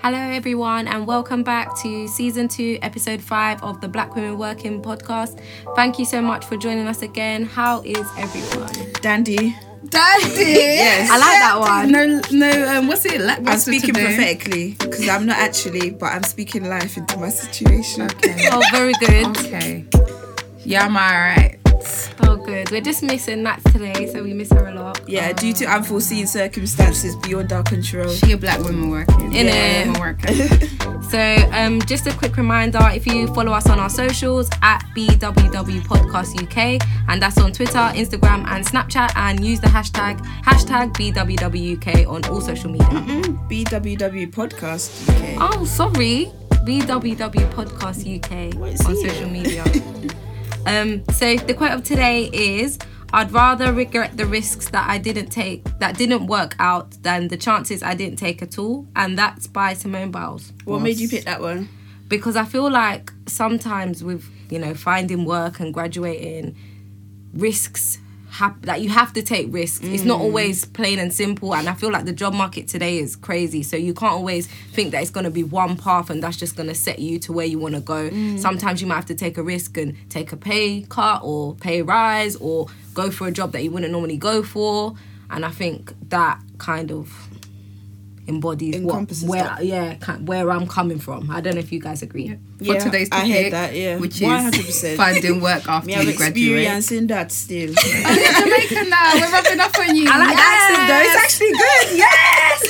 [0.00, 4.80] Hello, everyone, and welcome back to season two, episode five of the Black Women Working
[4.80, 5.40] podcast.
[5.74, 7.44] Thank you so much for joining us again.
[7.44, 8.92] How is everyone?
[9.02, 9.56] Dandy.
[9.88, 10.34] Dandy.
[10.36, 11.10] Yes.
[11.10, 11.90] I like that one.
[11.92, 12.78] No, no.
[12.78, 13.20] Um, what's it?
[13.20, 18.02] Like, I'm speaking prophetically because I'm not actually, but I'm speaking life into my situation.
[18.02, 18.48] Okay.
[18.52, 19.26] Oh, very good.
[19.38, 19.84] okay.
[20.64, 21.57] Yeah, I'm alright.
[22.48, 22.70] Good.
[22.70, 25.06] We're just missing Nat today, so we miss her a lot.
[25.06, 28.08] Yeah, due to unforeseen circumstances beyond our control.
[28.08, 29.34] She a black woman working.
[29.34, 29.86] In yeah, it.
[29.88, 30.68] woman working.
[31.08, 31.18] So,
[31.52, 36.36] um, just a quick reminder if you follow us on our socials at BWW Podcast
[36.42, 42.26] UK, and that's on Twitter, Instagram, and Snapchat, and use the hashtag hashtag BWWUK on
[42.26, 42.88] all social media.
[42.88, 45.08] BWW podcast.
[45.16, 45.36] Okay.
[45.40, 46.30] Oh, sorry.
[46.66, 49.64] BWW Podcast UK on social media.
[50.68, 52.78] um, so the quote of today is
[53.12, 57.38] I'd rather regret the risks that I didn't take that didn't work out than the
[57.38, 58.86] chances I didn't take at all.
[58.94, 60.52] And that's by Simone Biles.
[60.64, 61.68] What made you pick that one?
[62.08, 66.54] Because I feel like sometimes with, you know, finding work and graduating,
[67.32, 67.98] risks
[68.30, 69.84] have that you have to take risks.
[69.84, 70.24] It's not mm.
[70.24, 73.62] always plain and simple, and I feel like the job market today is crazy.
[73.62, 76.56] So you can't always think that it's going to be one path and that's just
[76.56, 78.10] going to set you to where you want to go.
[78.10, 78.38] Mm.
[78.38, 81.82] Sometimes you might have to take a risk and take a pay cut or pay
[81.82, 84.94] rise or go for a job that you wouldn't normally go for.
[85.30, 87.27] And I think that kind of
[88.28, 89.64] embodies what, where that.
[89.64, 91.30] yeah ki- where I'm coming from.
[91.30, 92.28] I don't know if you guys agree.
[92.58, 93.96] For Yeah, today's I topic, heard that, yeah.
[93.98, 94.68] which 100%.
[94.68, 96.36] is finding work after Me have you graduate.
[96.36, 97.72] experience in that still.
[97.74, 100.06] Jamaican now, we're rubbing up on you.
[100.10, 101.02] I like the accent though.
[101.06, 101.98] It's actually good.
[101.98, 102.27] Yes.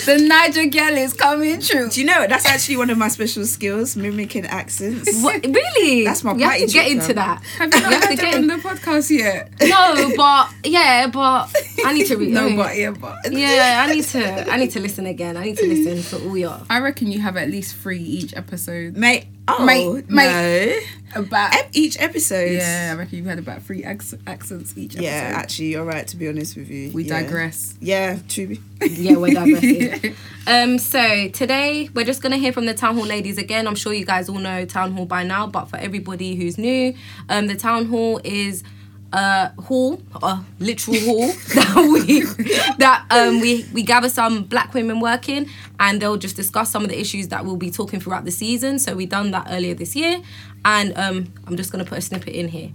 [0.09, 1.91] The Naija girl is coming true.
[1.91, 2.27] Do you know?
[2.27, 5.23] That's actually one of my special skills, mimicking accents.
[5.23, 6.05] What, really?
[6.05, 7.17] That's my You have to get trick, into fam.
[7.17, 7.43] that.
[7.59, 9.53] Have you You not have to heard get it on in- the podcast yet?
[9.61, 12.31] No, but yeah, but I need to read.
[12.33, 12.57] No, oh.
[12.57, 13.17] but yeah, but.
[13.31, 14.51] yeah, I need to.
[14.51, 15.37] I need to listen again.
[15.37, 16.59] I need to listen for all your.
[16.71, 18.97] I reckon you have at least three each episode.
[18.97, 20.79] Mate, oh, Mate, no.
[21.15, 21.55] About.
[21.55, 22.53] Ep- Each episode.
[22.53, 25.05] Yeah, I reckon you've had about three acc- accents each episode.
[25.05, 26.93] Yeah, actually, you're right, to be honest with you.
[26.93, 27.23] We yeah.
[27.23, 27.75] digress.
[27.81, 28.59] Yeah, true.
[28.83, 30.15] Yeah, we're digressing.
[30.47, 33.67] um, so today we're just gonna hear from the town hall ladies again.
[33.67, 36.95] I'm sure you guys all know town hall by now, but for everybody who's new,
[37.31, 38.63] um, the town hall is
[39.13, 42.23] a hall, a literal hall that we
[42.77, 45.49] that um we we gather some black women working,
[45.81, 48.79] and they'll just discuss some of the issues that we'll be talking throughout the season.
[48.79, 50.21] So we done that earlier this year,
[50.65, 52.71] and um, I'm just gonna put a snippet in here.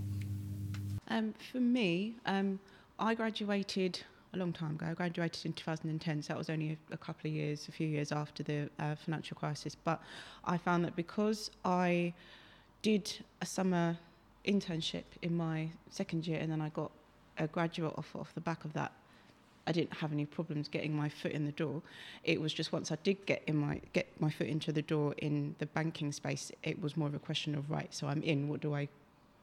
[1.10, 2.60] Um, for me, um,
[2.98, 4.00] I graduated
[4.34, 4.88] a long time ago.
[4.90, 7.88] I graduated in 2010, so that was only a, a couple of years, a few
[7.88, 9.76] years after the uh, financial crisis.
[9.76, 10.02] But
[10.46, 12.14] I found that because I
[12.82, 13.98] did a summer
[14.46, 16.92] internship in my second year and then I got
[17.38, 18.92] a graduate offer off the back of that,
[19.66, 21.82] I didn't have any problems getting my foot in the door.
[22.24, 25.16] It was just once I did get in my get my foot into the door
[25.20, 27.94] in the banking space, it was more of a question of right.
[27.94, 28.50] So I'm in.
[28.50, 28.90] What do I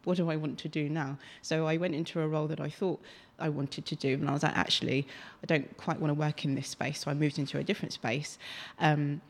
[0.05, 1.19] what do I want to do now?
[1.43, 3.00] So I went into a role that I thought
[3.38, 5.06] I wanted to do, and I was like, actually,
[5.43, 7.00] I don't quite want to work in this space.
[7.00, 8.38] So I moved into a different space,
[8.78, 9.21] um,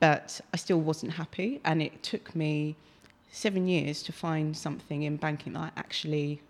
[0.00, 2.76] but I still wasn't happy, and it took me
[3.36, 6.40] seven years to find something in banking that I actually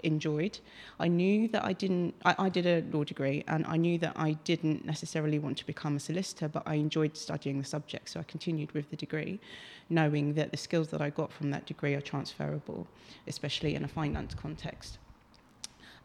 [0.00, 0.58] enjoyed.
[1.00, 4.12] I knew that I didn't, I, I did a law degree and I knew that
[4.14, 8.10] I didn't necessarily want to become a solicitor, but I enjoyed studying the subject.
[8.10, 9.40] So I continued with the degree,
[9.88, 12.86] knowing that the skills that I got from that degree are transferable,
[13.26, 14.98] especially in a finance context.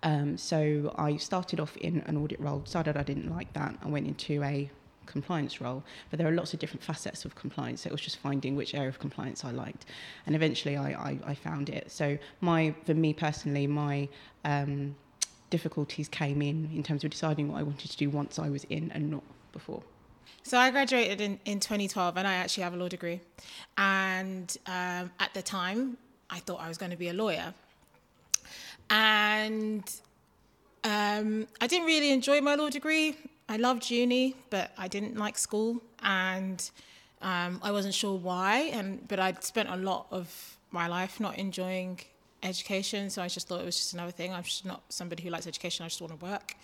[0.03, 3.75] Um, so I started off in an audit role, decided I didn't like that.
[3.83, 4.71] I went into a
[5.09, 7.81] compliance role, but there are lots of different facets of compliance.
[7.81, 9.85] So it was just finding which area of compliance I liked,
[10.25, 11.91] and eventually I, I, I found it.
[11.91, 14.07] So my, for me personally, my
[14.45, 14.95] um,
[15.49, 18.63] difficulties came in in terms of deciding what I wanted to do once I was
[18.65, 19.83] in and not before.
[20.43, 23.21] So I graduated in, in 2012 and I actually have a law degree.
[23.77, 25.97] And um, at the time,
[26.29, 27.53] I thought I was going to be a lawyer.
[28.89, 29.83] And
[30.83, 33.15] um, I didn't really enjoy my law degree.
[33.49, 35.81] I loved uni, but I didn't like school.
[36.03, 36.69] And
[37.21, 38.69] um, I wasn't sure why.
[38.71, 41.99] And But I'd spent a lot of my life not enjoying
[42.43, 43.09] education.
[43.09, 44.33] So I just thought it was just another thing.
[44.33, 45.83] I'm just not somebody who likes education.
[45.83, 46.55] I just want to work.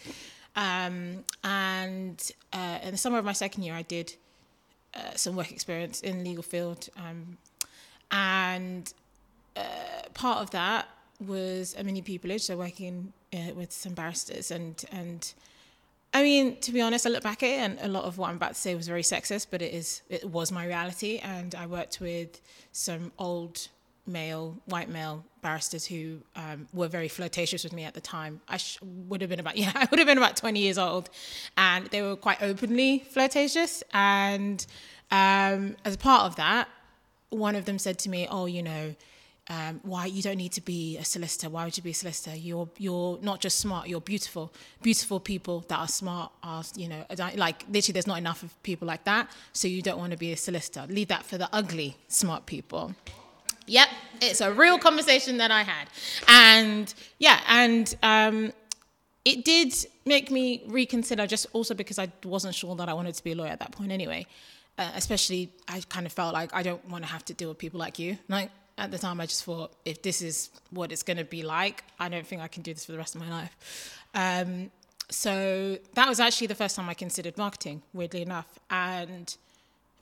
[0.56, 4.13] Um, and uh, in the summer of my second year, I did
[4.94, 6.88] uh, some work experience in the legal field.
[6.98, 7.38] Um,
[8.12, 8.94] and
[9.56, 9.62] uh,
[10.13, 10.88] part of that
[11.19, 14.51] was a mini pupillage, so working uh, with some barristers.
[14.51, 15.33] And, and
[16.17, 18.29] I mean, to be honest, I look back at it, and a lot of what
[18.29, 21.13] I'm about to say was very sexist, but it is it was my reality.
[21.35, 22.41] And I worked with
[22.71, 23.67] some old
[24.07, 26.03] male, white male barristers who
[26.35, 28.39] um, were very flirtatious with me at the time.
[28.47, 28.79] I sh-
[29.09, 31.09] would have been about yeah, I would have been about 20 years old,
[31.57, 33.83] and they were quite openly flirtatious.
[33.94, 34.65] And
[35.11, 36.68] Um, as a part of that,
[37.29, 38.95] one of them said to me, "Oh, you know,
[39.47, 41.50] um, why you don't need to be a solicitor?
[41.50, 42.36] Why would you be a solicitor?
[42.36, 43.88] You're you're not just smart.
[43.88, 44.51] You're beautiful.
[44.81, 47.06] Beautiful people that are smart are you know
[47.36, 47.94] like literally.
[47.94, 50.86] There's not enough of people like that, so you don't want to be a solicitor.
[50.89, 52.95] Leave that for the ugly smart people."
[53.68, 53.88] Yep,
[54.21, 55.89] it's a real conversation that I had,
[56.27, 58.51] and yeah, and um,
[59.25, 59.75] it did
[60.06, 61.27] make me reconsider.
[61.27, 63.71] Just also because I wasn't sure that I wanted to be a lawyer at that
[63.71, 64.25] point anyway.
[64.77, 67.59] Uh, especially, I kind of felt like I don't want to have to deal with
[67.59, 68.18] people like you.
[68.27, 71.44] Like at the time, I just thought if this is what it's going to be
[71.44, 73.98] like, I don't think I can do this for the rest of my life.
[74.13, 74.72] Um,
[75.10, 79.36] so that was actually the first time I considered marketing, weirdly enough, and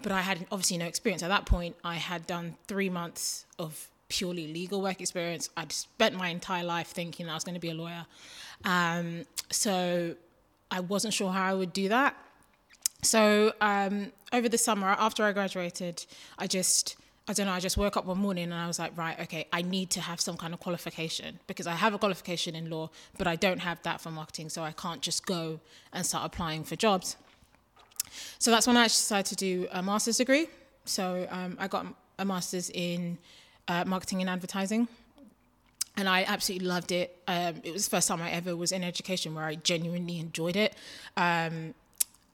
[0.02, 1.24] but I had obviously no experience.
[1.24, 5.50] At that point, I had done three months of purely legal work experience.
[5.56, 8.06] I'd spent my entire life thinking I was going to be a lawyer.
[8.66, 10.16] Um, so
[10.70, 12.16] I wasn't sure how I would do that.
[13.02, 16.06] So um, over the summer, after I graduated,
[16.38, 16.96] I just,
[17.28, 19.48] I don't know, I just woke up one morning and I was like, right, okay,
[19.54, 22.90] I need to have some kind of qualification because I have a qualification in law,
[23.18, 24.50] but I don't have that for marketing.
[24.50, 25.62] So I can't just go
[25.94, 27.16] and start applying for jobs.
[28.40, 30.48] So that's when I decided to do a master's degree.
[30.84, 31.86] So um, I got
[32.20, 33.18] a master's in
[33.70, 34.90] uh, marketing and advertising.
[35.96, 37.22] And I absolutely loved it.
[37.28, 40.56] Um, it was the first time I ever was in education where I genuinely enjoyed
[40.56, 40.76] it.
[41.16, 41.74] Um,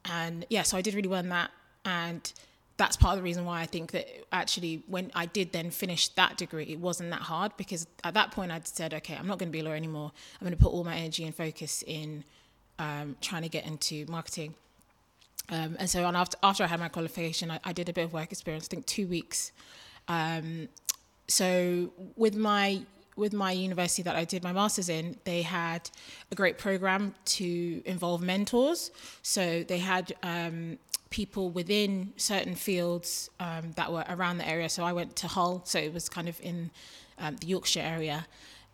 [0.06, 1.52] and yeah, so I did really well in that.
[1.86, 2.32] And
[2.80, 6.08] that's part of the reason why I think that actually, when I did then finish
[6.10, 9.38] that degree, it wasn't that hard because at that point I'd said, okay, I'm not
[9.38, 10.14] going to be a lawyer anymore.
[10.40, 12.24] I'm going to put all my energy and focus in
[12.80, 14.56] um, trying to get into marketing.
[15.50, 18.14] Um, and so after, after I had my qualification, I, I, did a bit of
[18.14, 19.52] work experience, I think two weeks.
[20.08, 20.70] Um,
[21.28, 22.82] so with my
[23.20, 25.90] with my university that I did my master's in, they had
[26.32, 28.92] a great program to involve mentors.
[29.22, 30.80] So they had um,
[31.10, 34.70] people within certain fields um, that were around the area.
[34.70, 36.72] So I went to Hull, so it was kind of in
[37.18, 38.26] um, the Yorkshire area.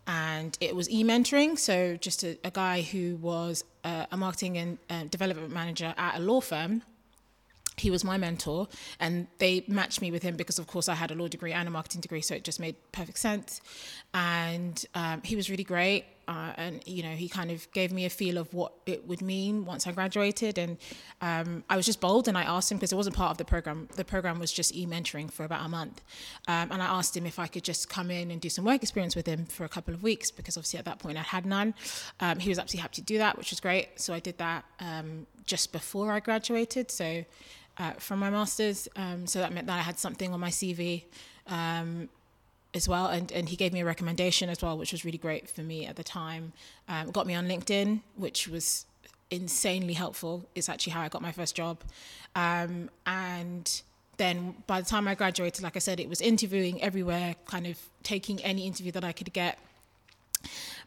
[0.06, 1.58] And it was e mentoring.
[1.58, 6.16] So just a, a, guy who was a, a marketing and uh, development manager at
[6.16, 6.82] a law firm
[7.76, 8.68] he was my mentor
[9.00, 11.68] and they matched me with him because of course i had a law degree and
[11.68, 13.60] a marketing degree so it just made perfect sense.
[14.14, 18.04] And um, he was really great uh, and you know he kind of gave me
[18.04, 20.58] a feel of what it would mean once i graduated.
[20.58, 20.76] And
[21.20, 23.44] um, i was just bold and i asked him because it wasn't part of the
[23.44, 23.88] program.
[23.94, 26.02] The program was just e-mentoring for about a month.
[26.48, 28.82] Um, and i asked him if i could just come in and do some work
[28.82, 31.46] experience with him for a couple of weeks because obviously at that point i had
[31.46, 31.74] none.
[32.20, 34.00] Um, he was absolutely happy to do that which was great.
[34.00, 36.90] So i did that um, just before i graduated.
[36.90, 37.24] So
[37.78, 38.88] uh, from my master's.
[38.96, 41.04] Um, so that meant that I had something on my CV
[41.46, 42.08] um,
[42.74, 43.06] as well.
[43.06, 45.86] And, and he gave me a recommendation as well, which was really great for me
[45.86, 46.52] at the time.
[46.88, 48.86] Um, got me on LinkedIn, which was
[49.30, 50.48] insanely helpful.
[50.54, 51.82] It's actually how I got my first job.
[52.34, 53.82] Um, and
[54.16, 57.78] then by the time I graduated, like I said, it was interviewing everywhere, kind of
[58.02, 59.58] taking any interview that I could get.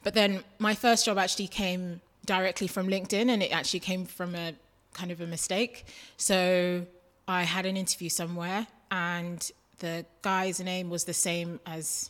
[0.03, 4.35] But then my first job actually came directly from LinkedIn, and it actually came from
[4.35, 4.53] a
[4.93, 5.85] kind of a mistake.
[6.17, 6.85] So
[7.27, 12.09] I had an interview somewhere, and the guy's name was the same as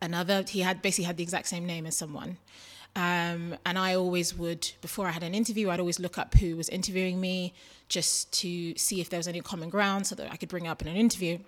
[0.00, 0.44] another.
[0.48, 2.38] He had basically had the exact same name as someone.
[2.96, 6.56] Um, and I always would, before I had an interview, I'd always look up who
[6.56, 7.52] was interviewing me
[7.88, 10.80] just to see if there was any common ground so that I could bring up
[10.80, 11.38] in an interview.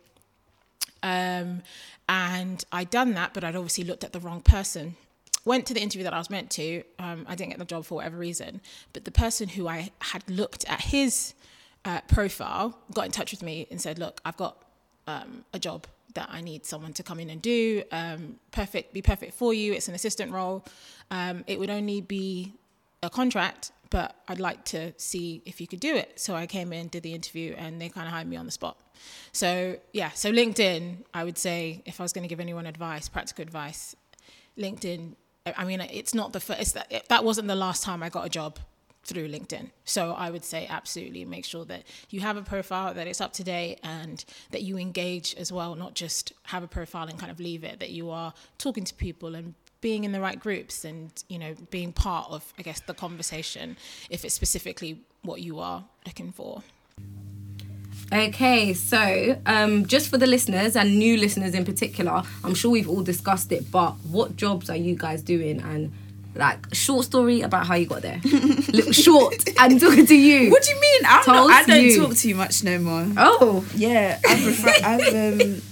[1.03, 1.63] Um,
[2.09, 4.97] and I'd done that, but I'd obviously looked at the wrong person
[5.47, 6.83] went to the interview that I was meant to.
[6.99, 8.61] Um, I didn't get the job for whatever reason,
[8.93, 11.33] but the person who I had looked at his
[11.87, 14.63] uh, profile got in touch with me and said, "Look, I've got
[15.07, 15.87] um, a job
[16.17, 17.85] that I need someone to come in and do.
[17.93, 19.73] Um, perfect, be perfect for you.
[19.73, 20.65] It's an assistant role.
[21.11, 22.55] Um, it would only be
[23.03, 26.19] a contract, but I'd like to see if you could do it.
[26.19, 28.53] So I came in, did the interview, and they kind of hired me on the
[28.53, 28.79] spot.
[29.33, 33.09] So yeah, so LinkedIn, I would say, if I was going to give anyone advice,
[33.09, 33.95] practical advice,
[34.59, 35.15] LinkedIn
[35.57, 36.75] I mean, it's not the first.
[36.75, 38.59] That that wasn't the last time I got a job
[39.05, 39.71] through LinkedIn.
[39.85, 43.33] So I would say absolutely make sure that you have a profile that it's up
[43.35, 47.31] to date and that you engage as well, not just have a profile and kind
[47.31, 47.79] of leave it.
[47.79, 51.55] That you are talking to people and being in the right groups and you know
[51.71, 53.77] being part of I guess the conversation
[54.11, 56.63] if it's specifically what you are looking for.
[58.13, 62.89] Okay, so um, just for the listeners and new listeners in particular, I'm sure we've
[62.89, 65.61] all discussed it, but what jobs are you guys doing?
[65.61, 65.93] And
[66.37, 68.21] like short story about how you got there.
[68.25, 69.35] Little short.
[69.59, 70.51] I'm talking to you.
[70.51, 71.01] What do you mean?
[71.07, 72.07] I'm not, I don't you.
[72.07, 73.07] talk too much no more.
[73.17, 74.21] Oh, yeah.
[74.25, 75.63] I've, I've um,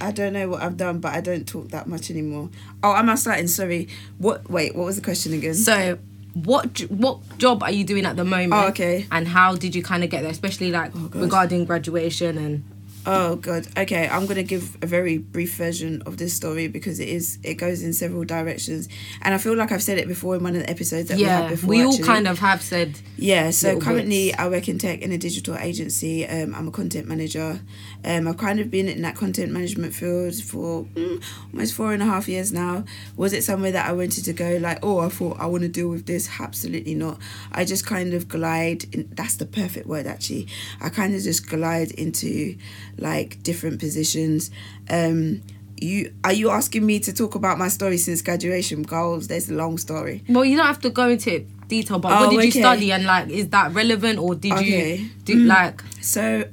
[0.00, 2.50] I don't know what I've done, but I don't talk that much anymore.
[2.82, 3.48] Oh, am I starting?
[3.48, 3.88] Sorry.
[4.18, 4.48] What?
[4.50, 5.54] Wait, what was the question again?
[5.54, 5.98] So
[6.44, 8.52] what what job are you doing at the moment?
[8.52, 9.06] Oh, okay.
[9.10, 12.64] And how did you kind of get there, especially like regarding graduation and
[13.08, 13.68] Oh god.
[13.76, 17.54] Okay, I'm gonna give a very brief version of this story because it is it
[17.54, 18.88] goes in several directions,
[19.22, 21.22] and I feel like I've said it before in one of the episodes that we
[21.22, 21.70] had yeah, before.
[21.70, 22.04] we all actually.
[22.04, 24.38] kind of have said Yeah, so currently bits.
[24.40, 26.26] I work in tech in a digital agency.
[26.26, 27.60] Um, I'm a content manager.
[28.06, 31.20] Um, I've kind of been in that content management field for mm,
[31.52, 32.84] almost four and a half years now.
[33.16, 34.58] Was it somewhere that I wanted to go?
[34.60, 36.28] Like, oh, I thought I want to deal with this.
[36.38, 37.18] Absolutely not.
[37.50, 38.84] I just kind of glide.
[38.94, 40.46] In, that's the perfect word, actually.
[40.80, 42.56] I kind of just glide into
[42.96, 44.50] like different positions.
[44.88, 45.42] Um,
[45.78, 48.82] you are you asking me to talk about my story since graduation?
[48.82, 49.26] Goals.
[49.28, 50.22] There's a long story.
[50.28, 52.60] Well, you don't have to go into it detail, but Oh, what did you okay.
[52.60, 54.96] study and like is that relevant or did Okay.
[54.96, 56.44] you do like So,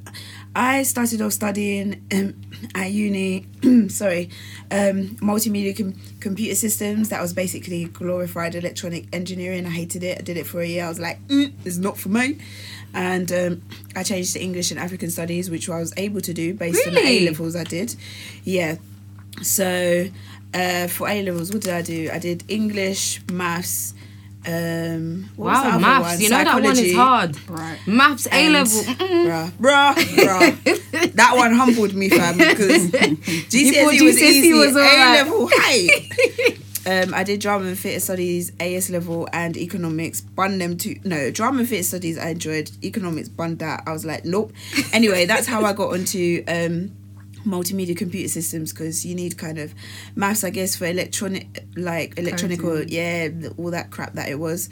[0.56, 2.40] I started off studying um,
[2.74, 3.46] at uni.
[3.88, 4.30] sorry,
[4.70, 7.08] um, multimedia com- computer systems.
[7.08, 9.66] That was basically glorified electronic engineering.
[9.66, 10.18] I hated it.
[10.18, 10.84] I did it for a year.
[10.84, 12.38] I was like, mm, it's not for me.
[12.94, 13.62] And um,
[13.96, 16.94] I changed to English and African studies, which I was able to do based on
[16.94, 17.96] the A levels I did.
[18.44, 18.76] Yeah.
[19.42, 20.06] So,
[20.54, 22.10] uh, for A levels, what did I do?
[22.12, 23.94] I did English, maths.
[24.46, 26.12] Um, what wow maths?
[26.14, 26.20] one?
[26.20, 27.48] You know that one is hard.
[27.48, 27.78] Right.
[27.86, 28.82] Maths A level.
[28.82, 31.12] Bruh, bruh, bruh.
[31.14, 34.52] that one humbled me, fam, because GCSE thought was GCSE easy.
[34.52, 35.26] was A alright.
[35.26, 35.88] level, hey.
[36.86, 40.20] Um, I did drama and theatre studies, AS level, and economics.
[40.20, 42.18] Bun them to no drama and theatre studies.
[42.18, 43.30] I enjoyed economics.
[43.30, 43.84] Bun that.
[43.86, 44.52] I was like, nope.
[44.92, 46.90] Anyway, that's how I got onto um,
[47.44, 49.74] multimedia computer systems because you need kind of
[50.14, 54.68] maths, I guess, for electronic, like electronical, yeah, all that crap that it was.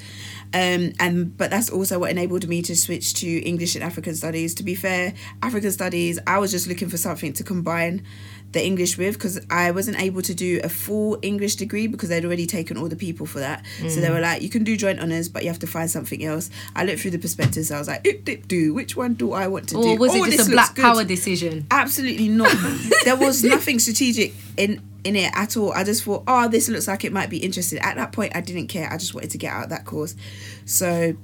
[0.55, 4.55] Um, and but that's also what enabled me to switch to English and African studies.
[4.55, 8.05] To be fair, African studies, I was just looking for something to combine
[8.53, 12.25] the English with because I wasn't able to do a full English degree because they'd
[12.25, 13.65] already taken all the people for that.
[13.89, 14.15] So they mm.
[14.15, 16.51] were like, you can do joint honours, but you have to find something else.
[16.77, 17.71] I looked through the prospectus.
[17.71, 19.97] I was like, "Ip, dip, do which one do I want to Or do?
[19.97, 21.67] was Oh, it just a black good." power decision?
[21.71, 22.55] Absolutely not.
[23.05, 25.73] there was nothing strategic in in it at all.
[25.73, 27.79] I just thought, oh, this looks like it might be interesting.
[27.81, 28.89] At that point, I didn't care.
[28.93, 30.15] I just wanted to get out of that course.
[30.65, 31.15] So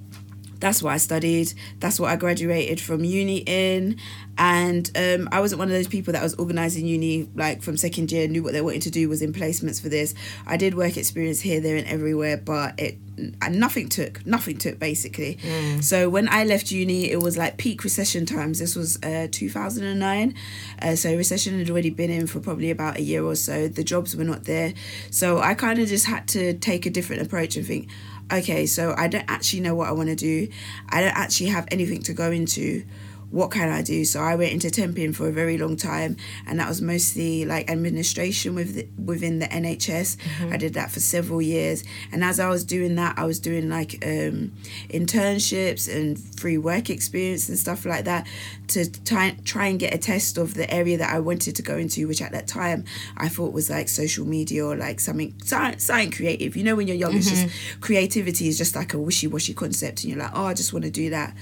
[0.61, 1.53] that's what I studied.
[1.79, 3.99] That's what I graduated from uni in.
[4.37, 8.13] And um, I wasn't one of those people that was organising uni like from second
[8.13, 10.15] year, knew what they wanted to do, was in placements for this.
[10.47, 12.99] I did work experience here, there, and everywhere, but it
[13.43, 14.25] and nothing took.
[14.27, 15.39] Nothing took basically.
[15.81, 18.59] So when I left uni, it was like peak recession times.
[18.59, 20.35] This was uh, 2009.
[20.81, 23.69] Uh, so recession had already been in for probably about a year or so.
[23.69, 24.73] The jobs were not there.
[25.11, 27.89] So I kind of just had to take a different approach and think,
[28.33, 30.49] okay, so I don't actually know what I want to do.
[30.89, 32.85] I don't actually have anything to go into.
[33.31, 34.05] What can I do?
[34.05, 36.17] So I went into temping for a very long time,
[36.47, 40.17] and that was mostly like administration with the, within the NHS.
[40.53, 43.69] I did that for several years, and as I was doing that, I was doing
[43.69, 44.53] like um,
[44.89, 48.27] internships and free work experience and stuff like that
[48.69, 51.77] to try try and get a test of the area that I wanted to go
[51.77, 52.85] into, which at that time
[53.17, 56.57] I thought was like social media or like something something, creative.
[56.57, 60.05] You know, when you're young, it's just creativity is just like a wishy washy concept,
[60.05, 61.37] and you're like, oh, I just want to do that.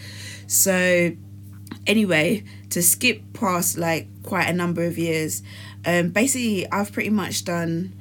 [0.49, 1.13] So
[1.87, 5.43] anyway, to skip past like quite a number of years,
[5.85, 7.93] um, basically I've pretty much done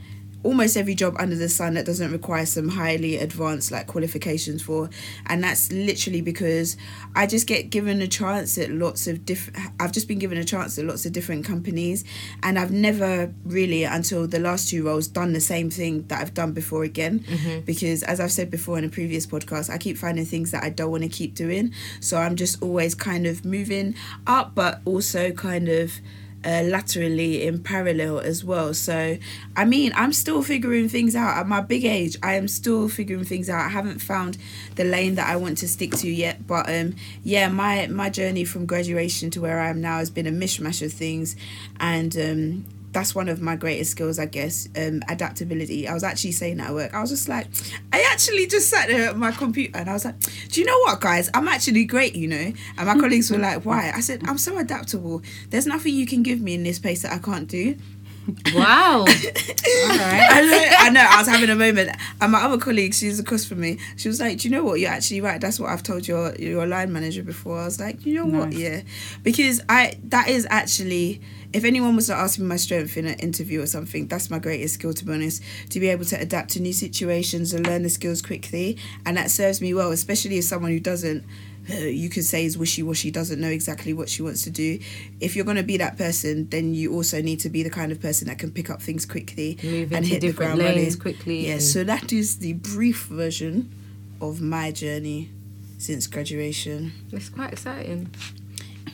[0.46, 4.90] almost every job under the sun that doesn't require some highly advanced like qualifications for.
[5.26, 6.78] And that's literally because
[7.16, 10.44] I just get given a chance at lots of different I've just been given a
[10.44, 12.06] chance at lots of different companies.
[12.44, 16.36] And I've never really until the last two roles done the same thing that I've
[16.36, 17.22] done before again.
[17.22, 17.62] Mm-hmm.
[17.62, 20.70] Because as I've said before in a previous podcast I keep finding things that I
[20.70, 21.74] don't want to keep doing.
[22.00, 23.96] So I'm just always kind of moving
[24.28, 26.00] up but also kind of
[26.46, 28.74] uh, laterally in parallel as well.
[28.74, 29.18] So,
[29.56, 32.18] I mean, I'm still figuring things out at my big age.
[32.22, 33.66] I am still figuring things out.
[33.66, 34.38] I haven't found
[34.76, 36.46] the lane that I want to stick to yet.
[36.46, 40.28] But um, yeah, my my journey from graduation to where I am now has been
[40.28, 41.36] a mishmash of things,
[41.80, 44.70] and um, that's one of my greatest skills, I guess.
[44.74, 45.86] Um, adaptability.
[45.86, 46.94] I was actually saying that at work.
[46.94, 47.46] I was just like,
[47.92, 50.80] I actually just sat there at my computer and I was like, do you know
[50.80, 51.30] what, guys?
[51.34, 52.54] I'm actually great, you know.
[52.78, 53.92] And my colleagues were like, why?
[53.94, 55.22] I said, I'm so adaptable.
[55.50, 57.76] There's nothing you can give me in this place that I can't do.
[58.54, 59.06] Wow.
[59.08, 61.08] I know, I know.
[61.08, 63.78] I was having a moment, and my other colleague, she's across from me.
[63.98, 64.80] She was like, "Do you know what?
[64.80, 65.40] You're actually right.
[65.40, 68.54] That's what I've told your your line manager before." I was like, "You know what?
[68.54, 68.82] Yeah,"
[69.24, 71.22] because I that is actually.
[71.54, 74.40] If anyone was to ask me my strength in an interview or something, that's my
[74.40, 75.42] greatest skill, to be honest.
[75.70, 79.32] To be able to adapt to new situations and learn the skills quickly, and that
[79.32, 81.24] serves me well, especially as someone who doesn't
[81.70, 84.78] Uh, you could say is wishy-washy doesn't know exactly what she wants to do
[85.20, 87.92] if you're going to be that person then you also need to be the kind
[87.92, 90.96] of person that can pick up things quickly Move and hit the different ground running
[90.98, 93.72] quickly yeah so that is the brief version
[94.22, 95.30] of my journey
[95.78, 96.92] since graduation.
[97.12, 98.10] It's quite exciting.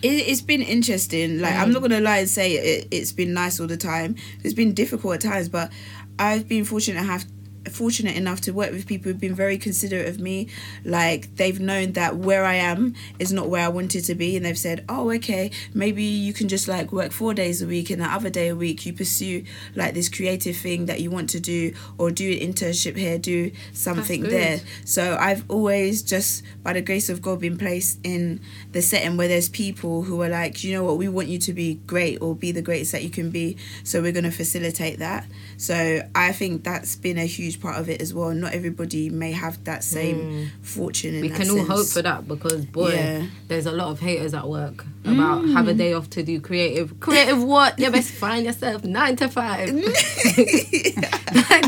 [0.01, 1.39] It, it's been interesting.
[1.39, 4.15] Like I'm not gonna lie and say it, it's been nice all the time.
[4.43, 5.71] It's been difficult at times, but
[6.19, 7.25] I've been fortunate to have
[7.69, 10.47] fortunate enough to work with people who've been very considerate of me
[10.83, 14.45] like they've known that where i am is not where i wanted to be and
[14.45, 18.01] they've said oh okay maybe you can just like work four days a week and
[18.01, 19.43] the other day a week you pursue
[19.75, 23.51] like this creative thing that you want to do or do an internship here do
[23.73, 28.41] something there so I've always just, by the grace of God, been placed in
[28.71, 31.53] the setting where there's people who are like, you know what, we want you to
[31.53, 33.57] be great or be the greatest that you can be.
[33.83, 35.25] So we're going to facilitate that.
[35.57, 38.31] So I think that's been a huge part of it as well.
[38.33, 41.15] Not everybody may have that same fortune.
[41.15, 41.21] In Hmm.
[41.23, 43.25] We that can all hope for that because boy, Yeah.
[43.47, 46.99] there's a lot of haters at work about have a day off to do creative.
[46.99, 47.77] Creative what?
[47.79, 49.73] You best find yourself nine to five.
[49.73, 49.83] nine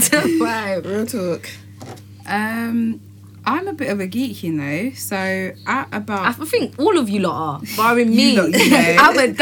[0.02, 0.86] to five.
[0.86, 1.50] Real talk.
[2.26, 3.02] Um,
[3.46, 4.92] I'm a bit of a geek, you know.
[4.96, 8.38] So at about, I think all of you lot are, barring me.
[8.38, 8.96] lot, you know.
[9.00, 9.34] I'm a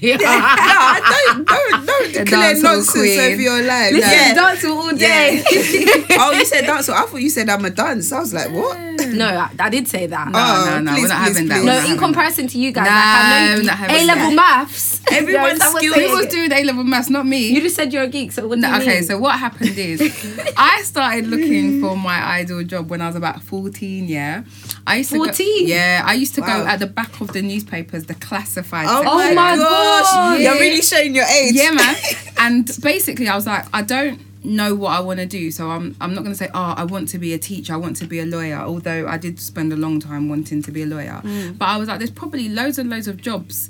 [0.00, 0.20] dance.
[0.20, 3.20] no, don't, don't, don't declare dancehall nonsense queen.
[3.20, 3.92] over your life.
[3.92, 4.34] Listen, Yeah.
[4.34, 5.42] dance all day.
[6.18, 6.88] oh, you said dance.
[6.88, 8.12] I thought you said I'm a dance.
[8.12, 8.78] I was like, what?
[9.12, 10.28] no, I, I did say that.
[10.28, 11.54] no, Oh, no, no, please, we're not please, having that.
[11.62, 11.66] please.
[11.66, 14.30] we're No, in comparison to you guys, Nah, like I we're know not A level
[14.30, 14.34] that.
[14.34, 14.99] maths.
[15.12, 15.94] Everyone's No, someone skilled.
[15.96, 17.08] said- Who was doing A level maths?
[17.08, 17.48] Mm, not me.
[17.48, 19.04] You just said you're a geek, so what do No, you okay, mean?
[19.04, 20.00] so what happened is
[20.56, 24.44] I started looking for my ideal job when I was about 14, yeah.
[24.86, 25.66] I used to go- 14?
[25.68, 26.62] yeah, I used to Wow.
[26.62, 29.34] go at the back of the newspapers, the classified Oh, section.
[29.34, 30.12] my, oh my gosh.
[30.12, 30.40] God.
[30.40, 31.54] You're really showing your age.
[31.54, 31.96] Yeah, man.
[32.38, 35.94] and basically, I was like, I don't know what I want to do, so I'm
[36.00, 38.06] I'm not going to say, oh, I want to be a teacher, I want to
[38.06, 38.56] be a lawyer.
[38.56, 41.58] Although I did spend a long time wanting to be a lawyer, mm.
[41.58, 43.68] but I was like, there's probably loads and loads of jobs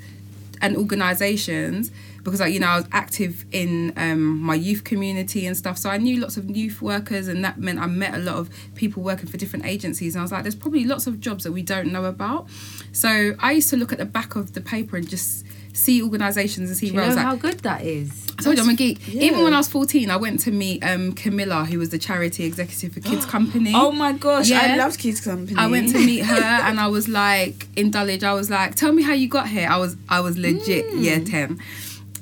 [0.61, 1.91] and organizations
[2.23, 5.91] because like you know I was active in um, my youth community and stuff so
[5.91, 9.03] I knew lots of youth workers and that meant I met a lot of people
[9.03, 11.63] working for different agencies and I was like there's probably lots of jobs that we
[11.63, 12.49] don't know about.
[12.93, 16.69] So I used to look at the back of the paper and just see organizations
[16.71, 18.27] and see Do you know how good that is?
[18.39, 19.07] I told you I'm a geek.
[19.09, 22.45] Even when I was 14, I went to meet um, Camilla, who was the charity
[22.45, 23.73] executive for Kids Company.
[23.75, 24.61] Oh my gosh, yeah.
[24.61, 24.77] I Yeah.
[24.77, 25.59] loved Kids Company.
[25.59, 28.23] I went to meet her and I was like in Dulwich.
[28.23, 31.21] I was like, "Tell me how you got here." I was I was legit year
[31.21, 31.61] ten,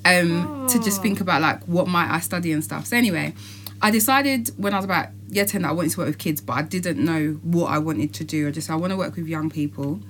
[0.04, 2.86] um, to just think about like what might I study and stuff.
[2.86, 3.34] So anyway,
[3.82, 6.40] I decided when I was about year ten that I wanted to work with kids,
[6.40, 8.48] but I didn't know what I wanted to do.
[8.48, 10.00] I just I want to work with young people.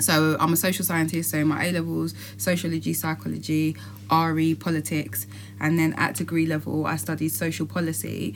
[0.00, 1.30] So I'm a social scientist.
[1.30, 3.76] So my A levels, sociology, psychology,
[4.10, 5.26] RE, politics,
[5.60, 8.34] and then at degree level I studied social policy.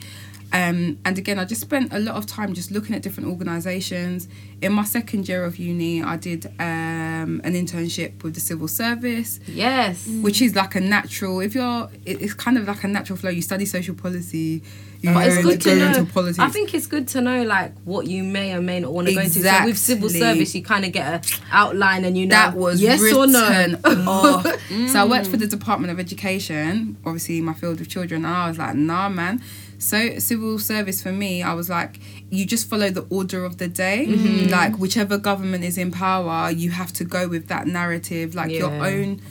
[0.51, 4.27] Um, and again, I just spent a lot of time just looking at different organisations.
[4.61, 9.39] In my second year of uni, I did um, an internship with the civil service,
[9.47, 10.05] Yes.
[10.21, 11.39] which is like a natural.
[11.39, 13.31] If you're, it's kind of like a natural flow.
[13.31, 14.61] You study social policy,
[15.03, 15.87] you But it's good to know.
[15.87, 16.39] into politics.
[16.39, 19.13] I think it's good to know like what you may or may not want to
[19.13, 19.41] go into.
[19.41, 22.81] So with civil service, you kind of get a outline and you know that was
[22.81, 24.09] yes written or no.
[24.09, 24.47] off.
[24.93, 28.47] So I worked for the Department of Education, obviously my field of children, and I
[28.47, 29.43] was like, nah, man.
[29.77, 33.67] So civil service for me, I was like, you just follow the order of the
[33.67, 34.05] day.
[34.07, 34.49] Mm-hmm.
[34.49, 38.35] Like whichever government is in power, you have to go with that narrative.
[38.35, 39.21] Like your own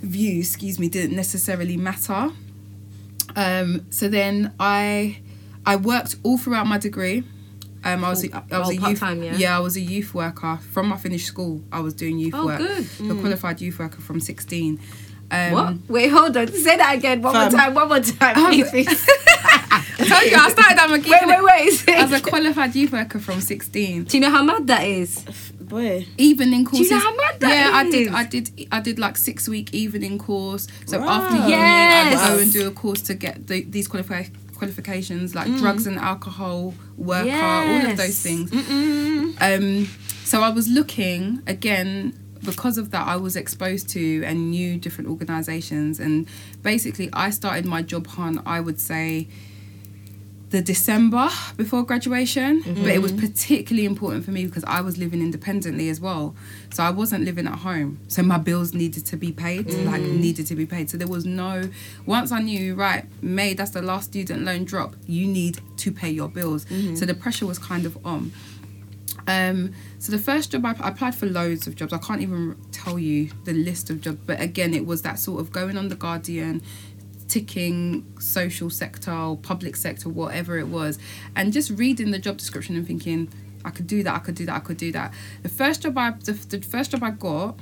[0.00, 2.30] view, excuse me, didn't necessarily matter.
[3.36, 5.20] Um, so then I
[5.66, 7.24] I worked all throughout my degree.
[7.84, 9.56] Um, I was a, I was Oh, a youth part-time, yeah?
[9.56, 11.62] I was a youth worker from my finished school.
[11.70, 12.58] I was doing youth Oh, work.
[12.58, 12.86] good.
[13.10, 14.80] A qualified youth worker from sixteen.
[15.30, 15.74] Um, What?
[15.88, 16.48] Wait, hold on.
[16.48, 17.22] Say that again.
[17.22, 17.74] One more time.
[17.74, 18.36] One more time.
[19.96, 20.12] Please, please.
[20.12, 20.78] I told you I started.
[20.78, 21.12] I'm a geek.
[21.12, 21.88] wait, wait, wait.
[21.96, 25.24] As a qualified youth worker from sixteen, Do you know how mad that is?
[25.60, 26.06] Boy.
[26.16, 26.88] evening courses.
[26.88, 28.08] Do you know how mad that yeah, I did.
[28.08, 28.68] I did.
[28.72, 30.66] I did like six week evening course.
[30.86, 31.08] So Wow.
[31.22, 32.18] after uni, Yes.
[32.20, 35.98] I'd go and do a course to get the, these qualifi- qualifications like drugs and
[35.98, 38.22] alcohol worker, all of those Yes.
[38.22, 38.50] things.
[39.40, 39.88] Um,
[40.24, 43.06] so I was looking again because of that.
[43.06, 46.26] I was exposed to and knew different organisations, and
[46.62, 48.40] basically I started my job hunt.
[48.46, 49.28] I would say
[50.50, 53.26] the December before graduation, but it was mm-hmm.
[53.26, 56.34] particularly important for me because I was living independently as well.
[56.72, 58.00] So I wasn't living at home.
[58.08, 60.18] So my bills needed to be paid, like mm.
[60.18, 60.88] needed to be paid.
[60.88, 61.68] So there was no
[62.06, 64.94] once I knew, right, May, that's the last student loan drop.
[65.06, 66.64] You need to pay your bills.
[66.66, 66.96] Mm-hmm.
[66.96, 68.32] So the pressure was kind of on.
[69.26, 71.92] Um, so the first job I, I applied for loads of jobs.
[71.92, 75.40] I can't even tell you the list of jobs, but again, it was that sort
[75.40, 76.62] of going on the Guardian,
[77.28, 80.98] ticking social sector, or public sector, whatever it was,
[81.36, 83.28] and just reading the job description and thinking,
[83.64, 85.12] I could do that, I could do that, I could do that.
[85.42, 87.58] The first job I, the, the first job I got,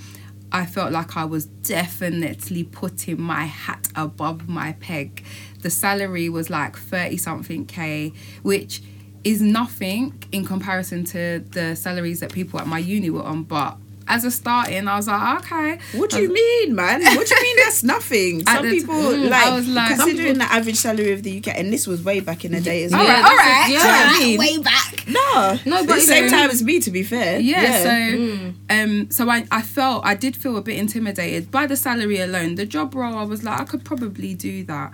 [0.53, 5.25] I felt like I was definitely putting my hat above my peg.
[5.63, 8.83] The salary was like 30 something K, which
[9.25, 13.43] is nothing in comparison to the salaries that people at my uni were on.
[13.43, 13.77] But
[14.09, 15.79] as a starting, I was like, okay.
[15.99, 17.03] What do you mean, man?
[17.03, 18.47] What do you mean that's nothing?
[18.47, 21.73] Some the- people Mm, like, was like- considering the average salary of the UK, and
[21.73, 23.01] this was way back in the day as well.
[23.01, 23.69] All right, Yeah, all that's right.
[23.69, 23.79] it, yeah.
[23.79, 24.39] Do you know what I mean?
[24.39, 25.09] Way back.
[25.09, 26.79] No, No, no, but the same time as me.
[26.81, 28.55] To be fair, Yeah, so Mm.
[28.71, 32.55] um so I, I felt I did feel a bit intimidated by the salary alone.
[32.57, 34.93] The job role I was like I could probably do that.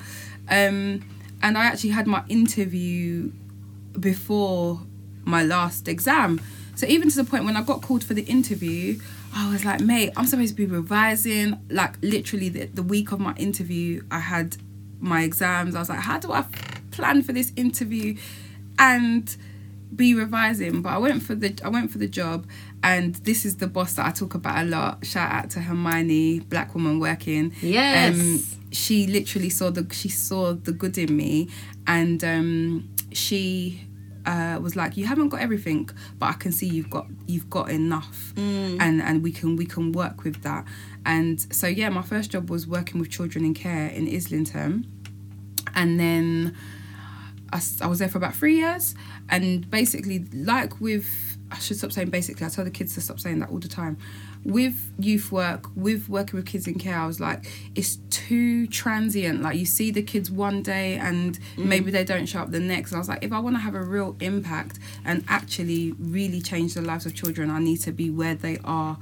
[0.49, 1.03] Um
[1.43, 3.31] and I actually had my interview
[3.99, 4.81] before
[5.25, 6.41] my last exam.
[6.75, 8.99] So even to the point when I got called for the interview,
[9.35, 11.59] I was like, mate, I'm supposed to be revising.
[11.71, 14.57] Like literally the, the week of my interview, I had
[15.01, 15.75] my exams.
[15.75, 16.45] I was like, how do I
[16.91, 18.17] plan for this interview
[18.79, 19.35] and
[19.95, 20.83] be revising?
[20.83, 22.47] But I went for the I went for the job
[22.83, 25.05] and this is the boss that I talk about a lot.
[25.05, 27.53] Shout out to Hermione, black woman working.
[27.61, 28.57] Yes.
[28.73, 31.49] she literally saw the she saw the good in me
[31.87, 33.87] and um she
[34.27, 37.71] uh, was like, "You haven't got everything, but I can see you've got you've got
[37.71, 38.33] enough,
[38.81, 40.65] and and we can we can work with that."
[41.05, 44.87] And so yeah, my first job was working with children in care in Islington,
[45.75, 46.57] and then
[47.53, 48.95] I, I was there for about three years,
[49.29, 51.07] and basically, like with
[51.51, 52.47] I should stop saying basically.
[52.47, 53.99] I tell the kids to stop saying that all the time.
[54.45, 57.45] With youth work, with working with kids in care, I was like,
[57.77, 59.41] it's too transient.
[59.41, 61.69] Like you see the kids one day and mm-hmm.
[61.69, 62.91] maybe they don't show up the next.
[62.91, 66.41] And I was like, if I want to have a real impact and actually really
[66.41, 68.99] change the lives of children, I need to be where they are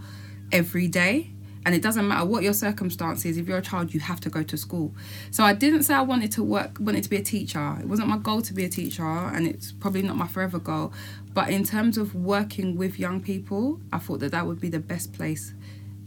[0.52, 1.30] every day.
[1.64, 3.36] And it doesn't matter what your circumstances.
[3.36, 4.94] If you're a child, you have to go to school.
[5.30, 7.76] So I didn't say I wanted to work, wanted to be a teacher.
[7.78, 10.92] It wasn't my goal to be a teacher, and it's probably not my forever goal.
[11.32, 14.80] But in terms of working with young people, I thought that that would be the
[14.80, 15.54] best place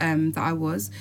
[0.02, 0.92] um, that I was.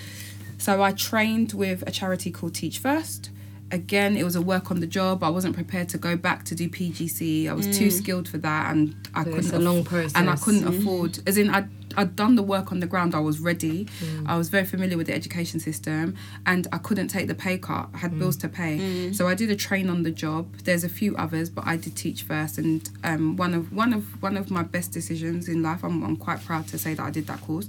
[0.59, 3.31] So I trained with a charity called Teach First.
[3.73, 5.25] Again, it was a work on the job.
[5.25, 7.49] I wasn't prepared to go back to do PGC.
[7.49, 9.39] I was too skilled for that, and I So couldn't.
[9.47, 11.19] it's a long and I couldn't afford.
[11.27, 11.65] As in, I
[11.97, 13.15] I'd done the work on the ground.
[13.15, 13.89] I was ready.
[14.27, 17.89] I was very familiar with the education system, and I couldn't take the pay cut.
[17.95, 20.57] I had bills to pay, so I did a train on the job.
[20.65, 24.23] There's a few others, but I did teach first, and um, one of one of
[24.23, 25.83] one of my best decisions in life.
[25.85, 27.69] I'm I'm quite proud to say that I did that course,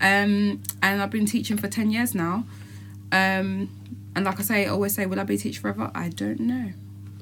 [0.00, 2.44] um, and I've been teaching for ten years now.
[3.12, 3.68] Um,
[4.14, 5.90] and like I say, I always say, will I be a teacher forever?
[5.94, 6.72] I don't know.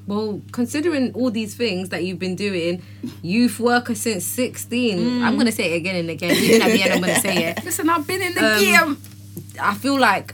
[0.09, 2.81] Well, considering all these things that you've been doing,
[3.21, 6.31] youth worker since 16, I'm going to say it again and again.
[6.35, 7.63] Even at the end, I'm going to say it.
[7.63, 8.97] Listen, I've been in the Um, game.
[9.61, 10.33] I feel like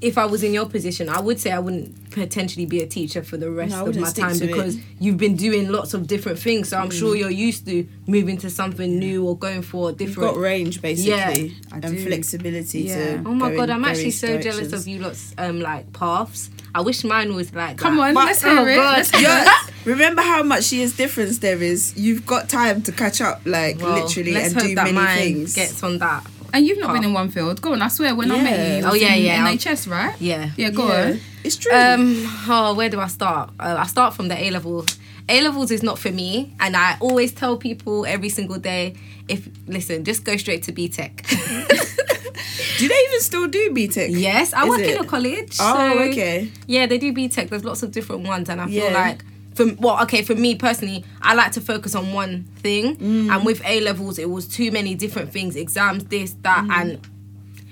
[0.00, 3.22] if I was in your position, I would say I wouldn't potentially be a teacher
[3.22, 4.48] for the rest No, of my time to it.
[4.48, 6.68] because you've been doing lots of different things.
[6.70, 10.34] So I'm sure you're used to moving to something new or going for You've different.
[10.34, 11.28] got range basically Yeah,
[11.72, 12.04] I and do.
[12.06, 13.16] flexibility Yeah.
[13.16, 13.22] to.
[13.26, 16.50] Oh my go god, I'm actually various so jealous of you lot's um like paths.
[16.74, 18.08] I wish mine was like Come that.
[18.08, 18.76] on, But- let's hear oh it.
[18.76, 18.96] God.
[18.98, 19.52] Let's Yeah,
[19.84, 21.94] remember how much years difference there is.
[21.96, 24.94] You've got time to catch up, like Well, literally, let's and hope do that many
[24.96, 25.54] mine things.
[25.54, 26.24] gets on that.
[26.52, 26.92] And you've not Oh.
[26.94, 27.60] been in one field.
[27.62, 28.66] Go on, I swear, when I met Yeah.
[28.66, 29.46] you, it Oh, was yeah, in yeah.
[29.46, 30.14] NHS, right?
[30.20, 30.50] Yeah.
[30.56, 31.20] Yeah, go Yeah, on.
[31.44, 31.72] It's true.
[31.72, 33.50] Um, oh, where do I start?
[33.58, 34.84] Uh, I start from the A level.
[35.28, 38.94] A levels is not for me, and I always tell people every single day,
[39.28, 41.24] if listen, just go straight to BTEC.
[42.78, 44.08] do they even still do BTEC?
[44.10, 45.56] yes, I Is work in a college.
[45.60, 46.50] Oh, so, okay.
[46.66, 47.48] Yeah, they do BTEC.
[47.48, 48.92] There's lots of different ones, and I feel Yeah.
[49.08, 49.24] like.
[49.54, 53.34] For, well, okay, for me personally, I like to focus on one thing, Mm.
[53.34, 56.72] and with A levels, it was too many different things, exams, this, that, Mm.
[56.80, 56.98] and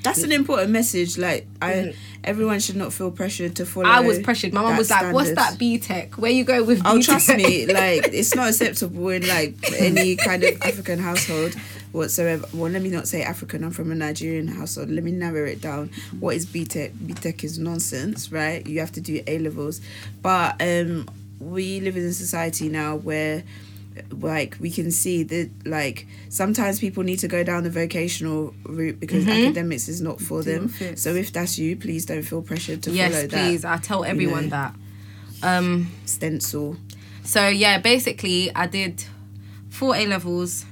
[0.03, 1.19] That's an important message.
[1.19, 1.95] Like, I, Mm.
[2.25, 3.87] everyone should not feel pressured to follow.
[3.89, 4.53] I was pressured.
[4.53, 6.17] My mum that was like, "What's that BTEC?
[6.19, 7.05] Where you go with?" Oh, BTEC?
[7.05, 11.55] trust me, like it's not acceptable in like any kind of African household
[11.93, 12.47] whatsoever.
[12.55, 13.65] Well, let me not say African.
[13.65, 14.91] I'm from a Nigerian household.
[14.91, 15.91] Let me narrow it down.
[16.21, 16.93] What is BTEC?
[17.07, 18.65] B Tech is nonsense, right?
[18.67, 19.81] You have to do A levels,
[20.23, 21.09] but um,
[21.41, 23.43] we live in a society now where
[24.11, 28.99] like we can see that like sometimes people need to go down the vocational route
[29.01, 29.45] because Mm-hmm.
[29.47, 33.13] academics is not for them so if that's you please don't feel pressured to yes,
[33.13, 33.31] follow please.
[33.31, 34.51] that please I tell everyone know.
[34.51, 34.75] that.
[35.43, 35.91] Um.
[36.05, 36.77] stencil
[37.25, 39.05] So yeah, basically, I did
[39.69, 40.65] four A levels,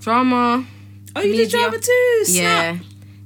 [0.00, 0.64] drama.
[1.14, 1.44] oh you Media.
[1.46, 2.76] did drama too Snap.
[2.76, 2.78] Yeah,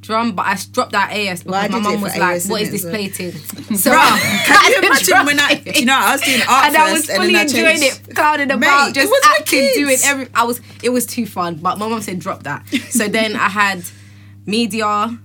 [0.07, 0.33] drum.
[0.33, 2.83] But I dropped that AS because Well, my mum was for like, "What is this
[2.83, 3.33] so- plating?"
[3.77, 6.93] So Bruh, can you imagine when I, you know, I was doing art and I
[6.93, 10.29] was fully enjoying it, clouded about, just acting, doing every.
[10.35, 10.61] I was.
[10.83, 12.67] It was too fun, but my mum said drop that.
[12.91, 13.83] So then I had
[14.47, 15.19] media,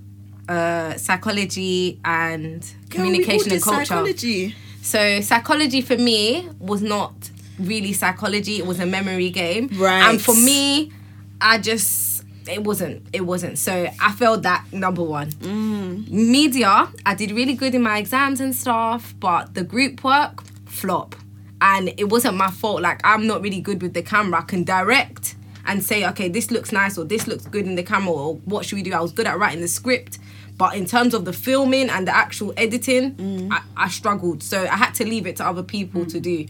[0.49, 2.71] uh, psychology, and Girl,
[3.05, 3.85] communication and culture.
[3.85, 4.55] Psychology.
[4.81, 7.13] So psychology for me was not
[7.59, 8.57] really psychology.
[8.57, 9.69] It was a memory game.
[9.73, 10.09] Right.
[10.09, 10.91] And for me,
[11.39, 12.10] I just
[12.47, 13.05] it wasn't.
[13.13, 13.57] It wasn't.
[13.57, 15.31] So I failed that number one.
[15.31, 16.09] Mm.
[16.09, 21.15] Media, I did really good in my exams and stuff, but the group work flop.
[21.61, 22.81] and it wasn't my fault.
[22.81, 24.39] Like I'm not really good with the camera.
[24.39, 25.35] I can direct
[25.67, 28.65] and say, okay, this looks nice or this looks good in the camera or what
[28.65, 28.93] should we do?
[28.93, 30.17] I was good at writing the script.
[30.57, 34.41] But in terms of the filming and the actual editing, I, I struggled.
[34.43, 36.47] So I had to leave it to other people to do.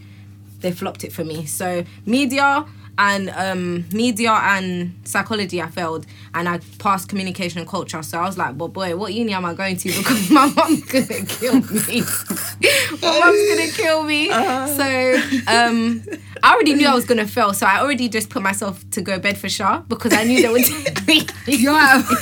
[0.60, 1.44] They flopped it for me.
[1.46, 2.64] So media
[2.98, 8.02] and um, media and psychology, I failed, and I passed communication and culture.
[8.02, 9.88] So I was like, "Well, boy, what uni am I going to?
[10.02, 12.00] Because my mom's gonna kill me.
[13.02, 16.02] my mom's gonna kill me." So um,
[16.42, 17.52] I already knew I was gonna fail.
[17.52, 20.48] So I already just put myself to go bed for Bedfordshire because I knew they
[20.48, 21.26] would take me.
[21.46, 21.72] You're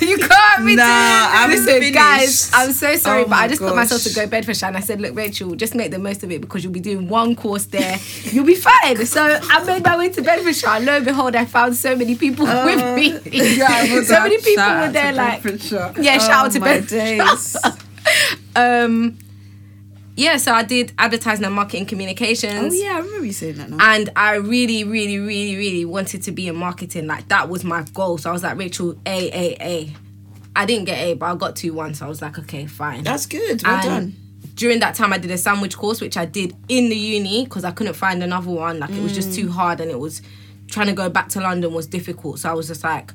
[0.00, 1.94] you can't be Nah, I'm Listen, finished.
[1.94, 4.68] guys, I'm so sorry, Oh but I just put myself to go bed for Bedfordshire
[4.68, 7.09] and I said, look, Rachel, just make the most of it because you'll be doing
[7.09, 7.98] one course there.
[8.24, 9.04] You'll be fine.
[9.06, 10.60] So I made my way to Bedfordshire.
[10.68, 13.11] And lo and behold, I found so many people with me.
[14.05, 15.42] so many people were there, like,
[15.99, 17.16] yeah, shout out to Oh, my Bedfordshire.
[17.18, 17.57] days.
[18.57, 19.18] Um,
[20.16, 22.75] yeah, so I did advertising and marketing communications.
[22.75, 23.77] Oh yeah, I remember you saying that now.
[23.81, 27.07] And I really, really, really, really wanted to be in marketing.
[27.07, 28.18] Like that was my goal.
[28.18, 29.92] So I was like, Rachel, A, A, A.
[30.57, 31.94] I didn't get A, but I got two one.
[31.94, 33.05] So I was like, okay, fine.
[33.05, 33.62] That's good.
[33.62, 34.16] Well And done.
[34.55, 37.64] During that time, I did a sandwich course, which I did in the uni because
[37.64, 38.79] I couldn't find another one.
[38.81, 39.35] Like it was just Mm.
[39.37, 40.20] too hard, and it was
[40.70, 42.38] trying to go back to London was difficult.
[42.40, 43.12] So I was just like,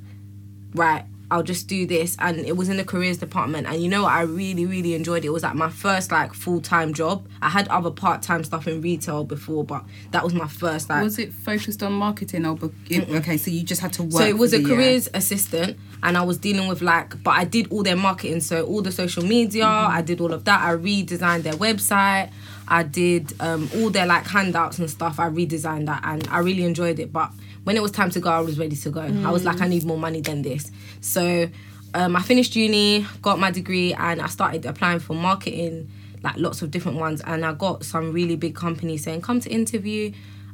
[0.74, 2.16] right, I'll just do this.
[2.20, 3.66] And it was in the careers department.
[3.66, 4.12] And you know what?
[4.14, 5.28] I really, really enjoyed it.
[5.28, 7.28] It was like my first like full time job.
[7.42, 11.04] I had other part time stuff in retail before, but that was my first like.
[11.04, 12.56] Was it focused on marketing or?
[12.56, 12.72] be-
[13.16, 14.14] Okay, so you just had to work.
[14.14, 14.76] so it was a the year.
[14.78, 18.64] careers assistant and i was dealing with like but i did all their marketing so
[18.66, 19.98] all the social media Mm-hmm.
[19.98, 22.30] i did all of that i redesigned their website
[22.68, 26.64] i did um, all their like handouts and stuff i redesigned that and i really
[26.64, 27.32] enjoyed it but
[27.66, 29.66] when it was time to go i was ready to go i was like i
[29.66, 29.72] mm.
[29.72, 31.48] need more money than this so
[31.94, 35.90] um, i finished uni got my degree and i started applying for marketing
[36.24, 39.50] like lots of different ones and i got some really big companies saying come to
[39.50, 40.12] interview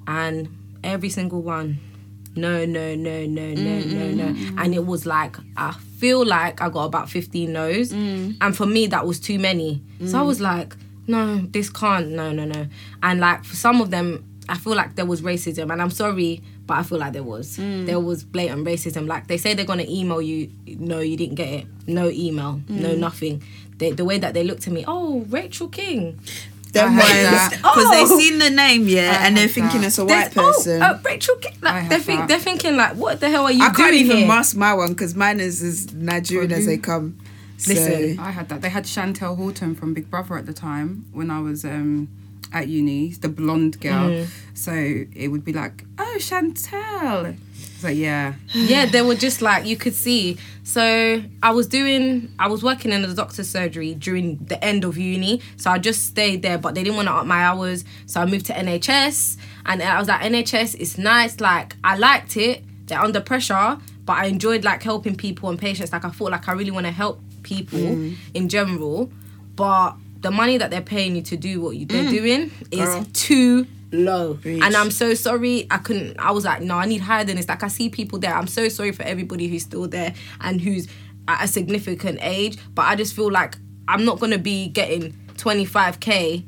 [0.08, 0.50] and
[0.84, 1.80] every single one
[2.36, 4.24] no, no, no, no, no, no, no.
[4.24, 7.92] Mm, mm, and it was like, I feel like I got about 15 no's.
[7.92, 9.82] And for me, that was too many.
[10.06, 10.76] So I was like,
[11.08, 12.68] no, this can't, no, no, no.
[13.04, 15.72] And like, for some of them, I feel like there was racism.
[15.72, 17.58] And I'm sorry, but I feel like there was.
[17.58, 19.06] There was blatant racism.
[19.06, 20.50] Like, they say they're going to email you.
[20.66, 21.66] No, you didn't get it.
[21.86, 22.62] No email.
[22.70, 23.44] No, nothing.
[23.78, 26.18] They, the way that they looked at me, oh, Rachel King.
[26.72, 27.50] Them I ones, that.
[27.58, 27.92] because Oh.
[27.92, 29.88] they've seen the name, yeah, I and they're thinking that.
[29.88, 30.82] it's a There's- white person.
[30.82, 31.56] Oh, uh, Rachel King.
[31.62, 34.28] Like, they're, think, they're thinking, like, what the hell are you I can't even here?
[34.28, 37.20] mask my one because mine is as Nigerian as they come.
[37.58, 38.18] So, Listen.
[38.20, 38.62] I had that.
[38.62, 42.08] They had Chantelle Houghton from Big Brother at the time when I was um,
[42.54, 44.10] at uni, the blonde girl.
[44.10, 44.28] Mm.
[44.54, 47.36] So it would be like, oh, Chantelle.
[47.58, 48.36] It's like, yeah.
[48.54, 50.38] yeah, they were just like you could see.
[50.64, 54.98] So I was doing, I was working in a doctor's surgery during the end of
[54.98, 55.42] uni.
[55.58, 57.84] So I just stayed there, but they didn't want to up my hours.
[58.06, 61.40] So I moved to NHS, and I was like, NHS is nice.
[61.40, 62.64] Like I liked it.
[62.86, 65.92] They're under pressure, but I enjoyed like helping people and patients.
[65.92, 67.80] Like I thought, like I really want to help people
[68.34, 69.12] in general,
[69.56, 72.10] but the money that they're paying you to do what you, they're mm.
[72.10, 73.06] doing is Girl.
[73.14, 74.36] too low.
[74.36, 74.64] Preach.
[74.64, 75.68] And I'm so sorry.
[75.70, 76.20] I couldn't.
[76.20, 77.48] I was like, no, I need higher than this.
[77.48, 78.34] Like I see people there.
[78.34, 80.88] I'm so sorry for everybody who's still there and who's
[81.28, 82.58] at a significant age.
[82.74, 83.56] But I just feel like
[83.88, 86.46] I'm not gonna be getting 25k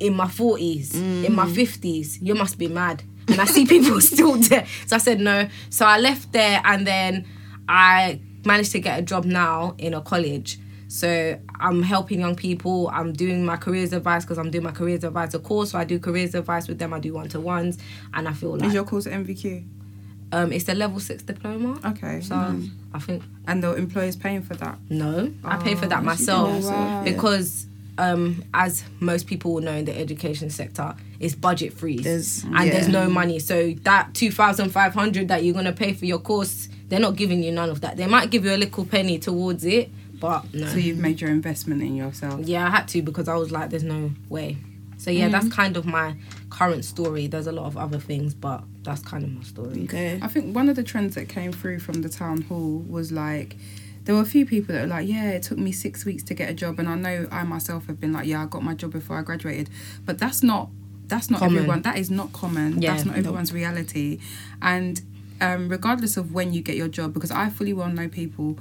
[0.00, 1.54] in my 40s, in my mm.
[1.54, 2.18] 50s.
[2.22, 3.02] You must be mad.
[3.28, 4.66] And I see people still there.
[4.86, 5.48] So I said no.
[5.68, 7.26] So I left there and then
[7.68, 10.58] I managed to get a job now in a college.
[10.90, 12.88] So I'm helping young people.
[12.92, 15.70] I'm doing my careers advice because I'm doing my careers advisor course.
[15.70, 16.92] So I do careers advice with them.
[16.92, 17.78] I do one to ones,
[18.12, 19.64] and I feel like Is your course NVQ?
[20.32, 21.78] um, it's a level six diploma.
[21.84, 22.20] Okay.
[22.20, 22.34] So
[22.92, 24.78] I think And the employer's paying for that.
[24.88, 27.04] no, I pay for that Oh, myself right.
[27.04, 27.66] because
[27.98, 32.68] um, as most people will know in the education sector, it's budget freeze There's- and
[32.72, 33.38] there's no money.
[33.38, 37.14] So that two thousand five hundred that you're gonna pay for your course, they're not
[37.14, 37.96] giving you none of that.
[37.96, 39.90] They might give you a little penny towards it,
[40.20, 40.66] but no.
[40.66, 42.40] So you've made your investment in yourself.
[42.40, 44.58] Yeah, I had to because I was like, there's no way.
[44.98, 46.14] So yeah, that's kind of my
[46.50, 47.26] current story.
[47.26, 49.84] There's a lot of other things, but that's kind of my story.
[49.84, 50.20] okay.
[50.20, 53.56] I think one of the trends that came through from the town hall was like
[54.04, 56.34] there were a few people that were like, yeah, it took me six weeks to
[56.34, 58.74] get a job, and I know I myself have been like, yeah, I got my
[58.74, 59.70] job before I graduated,
[60.04, 60.68] but that's not
[61.06, 61.56] that's not Common.
[61.56, 61.82] everyone.
[61.82, 62.82] That is not common.
[62.82, 63.20] Yeah, that's not no.
[63.20, 64.20] everyone's reality,
[64.60, 65.00] and
[65.40, 68.58] um, regardless of when you get your job, because I fully well know people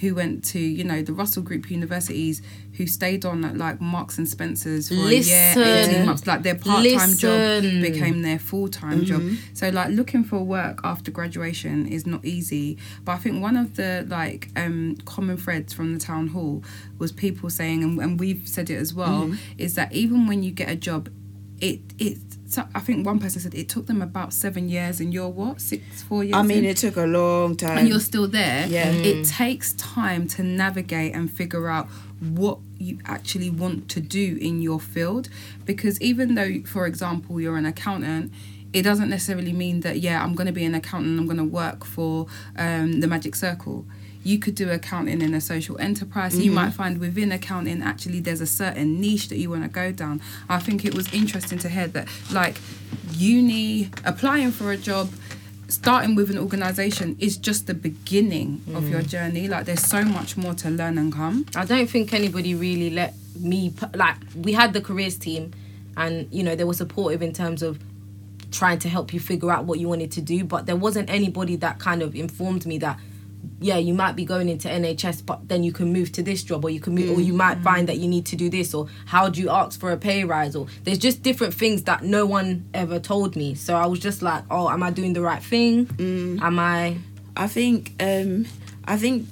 [0.00, 2.42] who went to you know the Russell Group universities
[2.74, 5.52] who stayed on at like Marks and Spencers for a year,
[5.84, 9.20] eighteen months, like their part time job became their full time job.
[9.54, 12.78] So like looking for work after graduation is not easy.
[13.04, 16.62] But I think one of the like um, common threads from the town hall
[16.98, 19.24] was people saying, and, and we've said it as well,
[19.58, 21.08] is that even when you get a job
[21.60, 22.18] it it.
[22.46, 25.60] So I think one person said it took them about seven years, and you're what
[25.60, 26.36] six, four years.
[26.36, 26.64] I mean, in?
[26.64, 27.78] it took a long time.
[27.78, 28.66] and you're still there.
[28.66, 28.90] Yeah.
[28.90, 31.86] It takes time to navigate and figure out
[32.20, 35.28] what you actually want to do in your field,
[35.64, 38.32] because even though, for example, you're an accountant.
[38.72, 41.18] It doesn't necessarily mean that yeah I'm going to be an accountant.
[41.18, 43.84] I'm going to work for um, the Magic Circle
[44.22, 46.36] you could do accounting in a social enterprise.
[46.38, 46.54] You mm-hmm.
[46.54, 50.20] might find within accounting actually there's a certain niche that you want to go down.
[50.48, 52.56] I think it was interesting to hear that like
[53.12, 55.10] uni applying for a job
[55.68, 59.08] starting with an organization is just the beginning of your mm-hmm.
[59.08, 62.90] journey like there's so much more to learn and come I don't think anybody really
[62.90, 65.52] let me like we had the careers team
[65.96, 67.78] and you know they were supportive in terms of
[68.50, 71.54] trying to help you figure out what you wanted to do but there wasn't anybody
[71.56, 72.98] that kind of informed me that
[73.60, 76.64] yeah you might be going into NHS but then you can move to this job
[76.64, 78.88] or you can move or you might find that you need to do this or
[79.06, 82.24] how do you ask for a pay rise or there's just different things that no
[82.26, 83.54] one ever told me.
[83.54, 85.88] So I was just like oh am I doing the right thing?
[86.42, 86.98] Am I
[87.36, 88.46] I think um
[88.84, 89.26] I think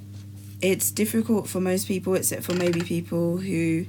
[0.60, 3.86] it's difficult for most people except for maybe people who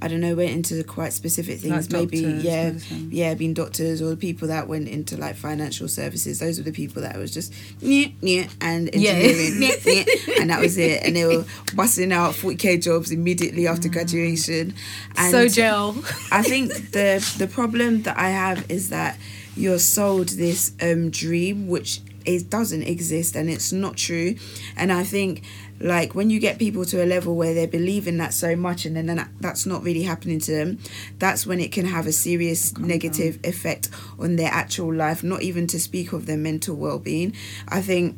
[0.00, 3.08] I don't know went into quite specific things Like maybe doctors, yeah medicine.
[3.12, 6.72] yeah being doctors or the people that went into like financial services those were the
[6.72, 11.02] people that was just yeah yeah and engineering yeah, yeah, and that was it.
[11.04, 14.74] And they were busting out 40k jobs immediately after graduation.
[15.16, 15.96] And so gel.
[16.30, 19.18] I think the the problem that I have is that
[19.56, 24.36] you're sold this um dream which it doesn't exist and it's not true.
[24.76, 25.42] And I think
[25.80, 28.84] like when you get people to a level where they believe in that so much
[28.84, 30.78] and then that, that's not really happening to them
[31.18, 33.88] that's when it can have a serious negative effect
[34.18, 37.34] on their actual life not even to speak of their mental well-being.
[37.68, 38.16] I think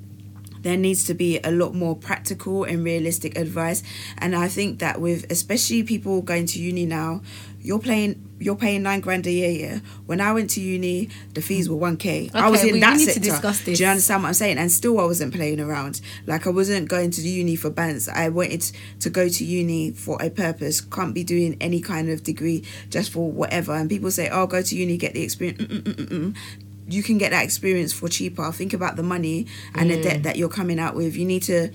[0.62, 3.82] there needs to be a lot more practical and realistic advice.
[4.18, 7.22] And i think that with especially people going to uni now
[7.62, 9.78] you're paying you're paying nine grand a year yeah?
[10.06, 12.96] When i went to uni the fees were 1k i was Okay, in we that
[12.96, 13.28] need to sector.
[13.28, 13.78] discuss this.
[13.78, 14.58] do you understand what i'm saying?
[14.58, 16.00] And still i wasn't playing around.
[16.26, 18.08] Like i wasn't going to uni for bands.
[18.08, 18.62] I wanted
[19.00, 20.80] to go to uni for a purpose.
[20.80, 23.74] Can't be doing any kind of degree just for whatever.
[23.74, 25.62] And people say oh go to uni get the experience.
[25.62, 26.36] Mm-mm-mm-mm
[26.88, 28.50] you can get that experience for cheaper.
[28.50, 29.46] Think about the money
[29.76, 30.22] and the debt mm.
[30.24, 31.16] that you're coming out with.
[31.16, 31.70] You need to.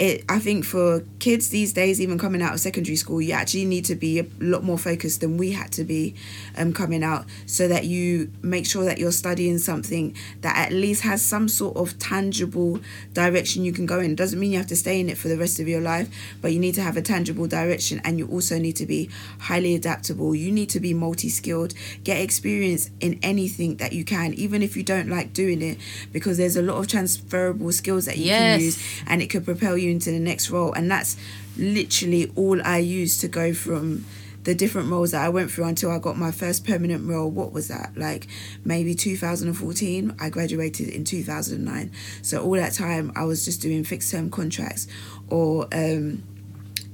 [0.00, 3.66] It, I think for kids these days, even coming out of secondary school, you actually
[3.66, 6.14] need to be a lot more focused than we had to be
[6.56, 11.02] um, coming out, so that you make sure that you're studying something that at least
[11.02, 12.80] has some sort of tangible
[13.12, 14.12] direction you can go in.
[14.12, 16.08] it Doesn't mean you have to stay in it for the rest of your life,
[16.40, 19.10] but you need to have a tangible direction, and you also need to be
[19.50, 20.34] highly adaptable.
[20.34, 24.82] You need to be multi-skilled, get experience in anything that you can, even if you
[24.82, 25.76] don't like doing it,
[26.10, 28.38] because there's a lot of transferable skills that you Yes.
[28.38, 30.72] can use, and it could propel you into the next role.
[30.72, 31.16] And that's
[31.56, 34.04] literally all I used to go from
[34.44, 37.30] the different roles that I went through until I got my first permanent role.
[37.30, 37.92] What was that?
[37.96, 38.26] Like
[38.64, 40.16] maybe 2014.
[40.18, 41.90] I graduated in 2009.
[42.22, 44.86] So all that time I was just doing fixed term contracts
[45.28, 46.22] or um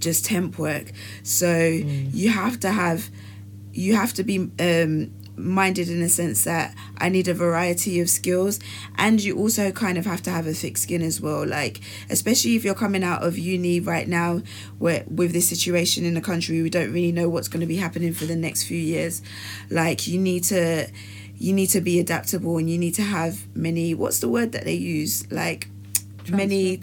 [0.01, 0.91] just temp work.
[1.23, 3.11] So you have to have
[3.73, 8.09] you have to be um minded in a sense that I need a variety of
[8.09, 8.59] skills
[8.97, 12.57] and you also kind of have to have a thick skin as well like especially
[12.57, 14.43] if you're coming out of uni right now
[14.79, 17.77] where with this situation in the country we don't really know what's going to be
[17.77, 19.23] happening for the next few years
[19.71, 20.89] like you need to
[21.39, 24.65] you need to be adaptable and you need to have many what's the word that
[24.65, 25.69] they use like
[26.31, 26.81] many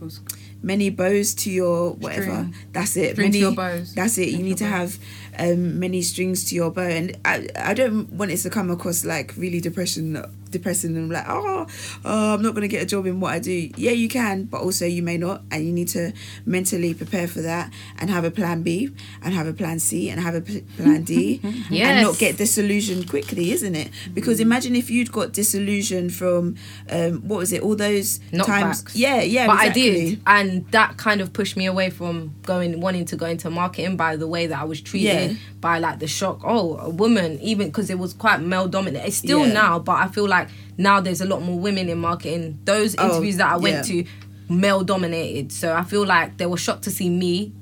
[0.64, 2.24] many bows to your whatever.
[2.24, 2.56] String.
[2.72, 3.12] That's it.
[3.14, 3.94] String many, bows.
[3.94, 4.28] That's it.
[4.28, 4.98] You String need to have
[5.40, 9.06] um, many strings to your bow, and I I don't want it to come across
[9.06, 11.68] like really depression depressing and like oh,
[12.06, 13.70] oh I'm not gonna get a job in what I do.
[13.76, 16.14] Yeah, you can, but also you may not, and you need to
[16.46, 18.90] mentally prepare for that and have a plan B
[19.22, 23.10] and have a plan C and have a p- plan D and not get disillusioned
[23.10, 23.90] quickly, isn't it?
[24.14, 26.56] Because imagine if you'd got disillusioned from
[26.90, 27.62] um, what was it?
[27.62, 28.84] All those times.
[28.84, 28.92] Knockbacks.
[28.96, 29.48] Yeah, yeah.
[29.48, 29.82] but exactly.
[29.82, 33.50] I did, and that kind of pushed me away from going, wanting to go into
[33.50, 35.38] marketing by the way that I was treated Yeah.
[35.60, 36.42] by like the shock.
[36.44, 39.06] Oh, a woman, even because it was quite male dominant.
[39.06, 39.54] It's still Yeah.
[39.54, 40.43] now, but I feel like
[40.78, 42.60] now there's a lot more women in marketing.
[42.66, 44.04] Those Oh, interviews that I went yeah.
[44.04, 44.10] to,
[44.50, 45.52] male dominated.
[45.52, 47.54] So I feel like they were shocked to see me.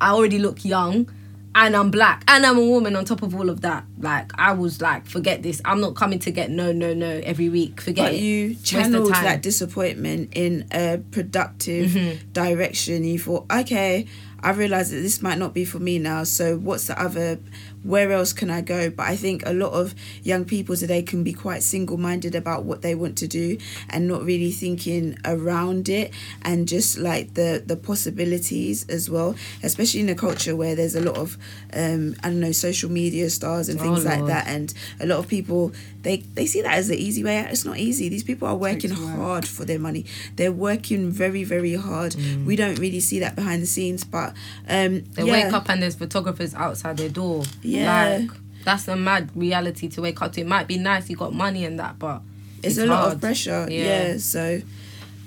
[0.00, 1.10] I already look young.
[1.54, 2.94] And I'm black, and I'm a woman.
[2.94, 5.60] On top of all of that, like I was like, forget this.
[5.64, 7.80] I'm not coming to get no, no, no every week.
[7.80, 8.20] Forget but it.
[8.20, 12.30] you channeled that disappointment in a productive Mm-hmm.
[12.32, 13.02] direction.
[13.02, 14.06] You thought, okay,
[14.40, 16.22] I realized that this might not be for me now.
[16.24, 17.40] So what's the other?
[17.88, 18.90] Where else can I go?
[18.90, 22.82] But I think a lot of young people today can be quite single-minded about what
[22.82, 23.56] they want to do
[23.88, 26.12] and not really thinking around it
[26.42, 29.34] and just like the the possibilities as well.
[29.62, 31.38] Especially in a culture where there's a lot of
[31.72, 35.18] um, I don't know social media stars and things Oh, like that, and a lot
[35.18, 35.72] of people
[36.02, 37.50] they they see that as the easy way out.
[37.50, 38.08] It's not easy.
[38.10, 40.04] These people are working hard for their money.
[40.36, 42.14] They're working very very hard.
[42.46, 44.30] We don't really see that behind the scenes, but
[44.68, 45.32] um, They yeah.
[45.32, 47.44] wake up and there's photographers outside their door.
[47.62, 47.77] Yeah.
[47.86, 48.30] Like,
[48.64, 50.40] that's a mad reality to wake up to.
[50.40, 52.22] It might be nice you got money and that, but
[52.62, 53.66] it's, a lot of pressure.
[53.70, 54.08] Yeah.
[54.08, 54.16] Yeah.
[54.18, 54.60] So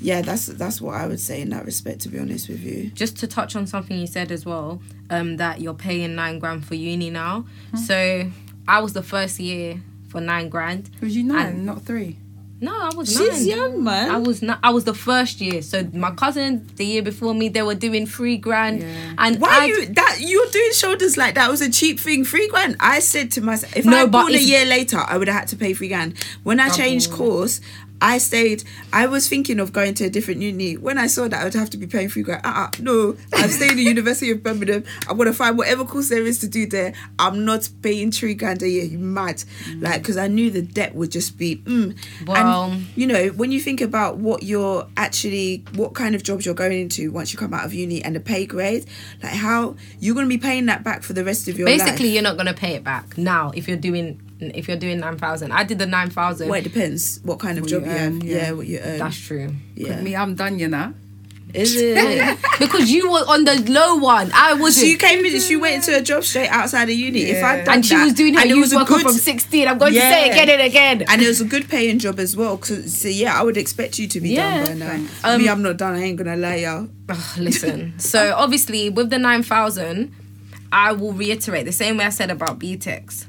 [0.01, 2.01] yeah, that's that's what I would say in that respect.
[2.01, 2.91] To be honest with you.
[2.93, 6.65] just to touch on something you said as well, um, that you're paying nine grand
[6.65, 7.45] for uni now.
[7.85, 8.29] So
[8.67, 10.89] I was the first year for nine grand.
[11.01, 12.17] Was you nine, not three?
[12.63, 13.57] No, I was She's nine.
[13.57, 14.11] young, man.
[14.11, 14.59] I was not.
[14.61, 15.63] I was the first year.
[15.63, 19.13] So my cousin, the year before me, they were doing three grand, Yeah.
[19.17, 22.47] and Why I, you that you're doing shoulders like that was a cheap thing, three
[22.49, 22.75] grand.
[22.79, 25.47] I said to myself, if No, I born a year later, I would have had
[25.49, 26.13] to pay three grand.
[26.43, 27.61] When I changed course,
[28.01, 28.63] I stayed.
[28.91, 30.75] I was thinking of going to a different uni.
[30.75, 33.15] When I saw that I would have to be paying three grand, uh, uh no,
[33.33, 34.83] I'm staying at the University of Birmingham.
[35.07, 36.93] I'm gonna find whatever course there is to do there.
[37.19, 38.83] I'm not paying three grand a year.
[38.83, 39.43] You mad?
[39.75, 41.57] Like, because I knew the debt would just be.
[41.57, 41.97] Mm.
[42.27, 46.45] Well- and you know, when you think about what you're actually, what kind of jobs
[46.45, 48.85] you're going into once you come out of uni and the pay grade,
[49.21, 51.79] like how you're going to be paying that back for the rest of your life.
[51.79, 52.13] basically life.
[52.13, 55.51] you're not gonna pay it back now if you're doing if you're doing nine thousand.
[55.51, 56.49] I did the nine thousand.
[56.49, 58.23] Well, it depends what kind of What job you you, earn, have.
[58.23, 58.37] yeah.
[58.37, 58.51] Yeah.
[58.53, 58.99] what you earn.
[58.99, 59.53] That's true.
[59.75, 60.01] yeah.
[60.01, 60.93] Me, I'm done, you know.
[61.53, 62.37] Is it?
[62.59, 64.31] because you were on the low one.
[64.33, 64.87] I wasn't.
[64.87, 65.37] she came in.
[65.41, 67.23] She went into a job straight outside of uni.
[67.23, 67.63] If I'd Yeah.
[67.65, 69.67] done and she that, was doing her and it youth was worker good- from 16.
[69.67, 71.03] I'm going to say it again and again.
[71.09, 72.55] and it was a good paying job as well.
[72.57, 74.63] 'cause- so yeah, I would expect you to be Yeah.
[74.63, 75.05] done by now.
[75.25, 75.95] Um, Me, I'm not done.
[75.95, 76.87] I ain't gonna lie, y'all.
[77.09, 77.95] Ugh, listen.
[77.97, 80.09] So obviously with the 9,000,
[80.71, 83.25] I will reiterate the same way I said about BTECs.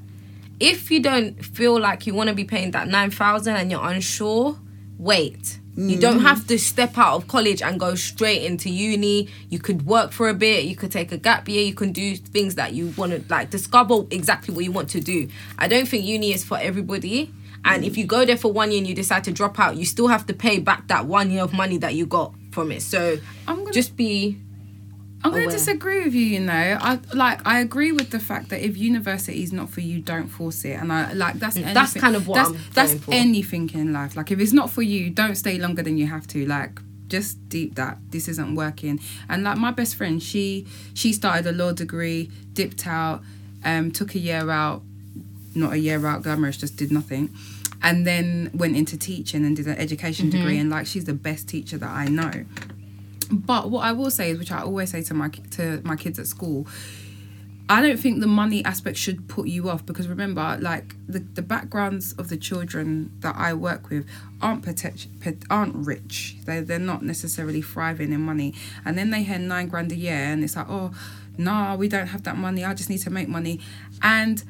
[0.63, 4.57] If you don't feel like you want to be paying that 9,000 and you're unsure,
[4.97, 5.59] wait.
[5.75, 6.23] You don't mm.
[6.23, 9.29] have to step out of college and go straight into uni.
[9.49, 12.15] You could work for a bit, you could take a gap year, you can do
[12.15, 15.29] things that you want to like discover exactly what you want to do.
[15.59, 17.35] I don't think uni is for everybody.
[17.65, 19.85] And if you go there for one year and you decide to drop out, you
[19.85, 22.83] still have to pay back that one year of money that you got from it.
[22.83, 24.39] So I'm gonna just be
[25.25, 26.25] I'm going to disagree with you.
[26.25, 29.81] You know, I like I agree with the fact that if university is not for
[29.81, 30.73] you, don't force it.
[30.81, 33.15] And I like that's That's kind of what that's, I'm that's for.
[33.15, 34.17] anything in life.
[34.17, 36.45] Like if it's not for you, don't stay longer than you have to.
[36.47, 38.99] Like just deep that this isn't working.
[39.29, 43.23] And like my best friend, she she started a law degree, dipped out,
[43.65, 44.83] um, took a year out,
[45.55, 47.31] not a year out, glamorous, just did nothing.
[47.85, 50.39] And then went into teaching and did an education Mm-hmm.
[50.39, 52.45] degree, and like she's the best teacher that I know.
[53.33, 56.19] But what I will say is, which I always say to my to my kids
[56.19, 56.67] at school,
[57.69, 61.41] I don't think the money aspect should put you off because remember, like the, the
[61.41, 64.07] backgrounds of the children that I work with
[64.43, 65.07] aren't protect,
[65.49, 66.37] aren't rich.
[66.45, 68.55] They they're not necessarily thriving in money,
[68.85, 70.93] and then they hear nine grand a year, and it's like, oh,
[71.39, 72.63] no, we don't have that money.
[72.65, 73.61] I just need to make money,
[74.03, 74.45] and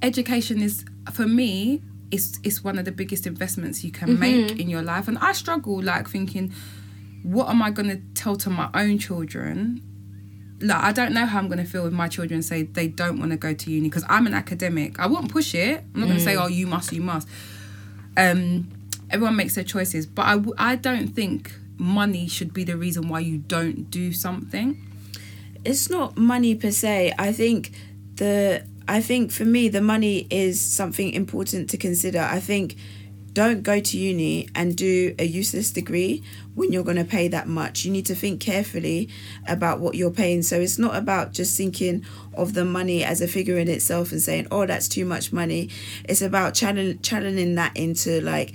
[0.00, 1.82] education is for me.
[2.12, 4.20] It's, it's one of the biggest investments you can mm-hmm.
[4.20, 6.52] make in your life and i struggle like thinking
[7.22, 9.82] what am I going to tell to my own children?
[10.60, 13.18] Like, I don't know how I'm going to feel if my children say they don't
[13.18, 14.98] want to go to uni because I'm an academic.
[14.98, 15.82] I won't push it.
[15.94, 17.26] I'm not going to say, oh, you must, you must.
[18.16, 18.68] Um,
[19.10, 23.08] everyone makes their choices, but I, w- I don't think money should be the reason
[23.08, 24.76] why you don't do something.
[25.64, 27.14] it's not money per se.
[27.18, 27.72] I think
[28.16, 32.20] the I think for me the money is something important to consider.
[32.20, 32.76] I think
[33.32, 36.22] don't go to uni and do a useless degree
[36.54, 37.84] when you're going to pay that much.
[37.84, 39.08] You need to think carefully
[39.46, 40.42] about what you're paying.
[40.42, 42.04] So it's not about just thinking
[42.34, 45.70] of the money as a figure in itself and saying, "Oh, that's too much money."
[46.04, 48.54] It's about channeling channeling that into like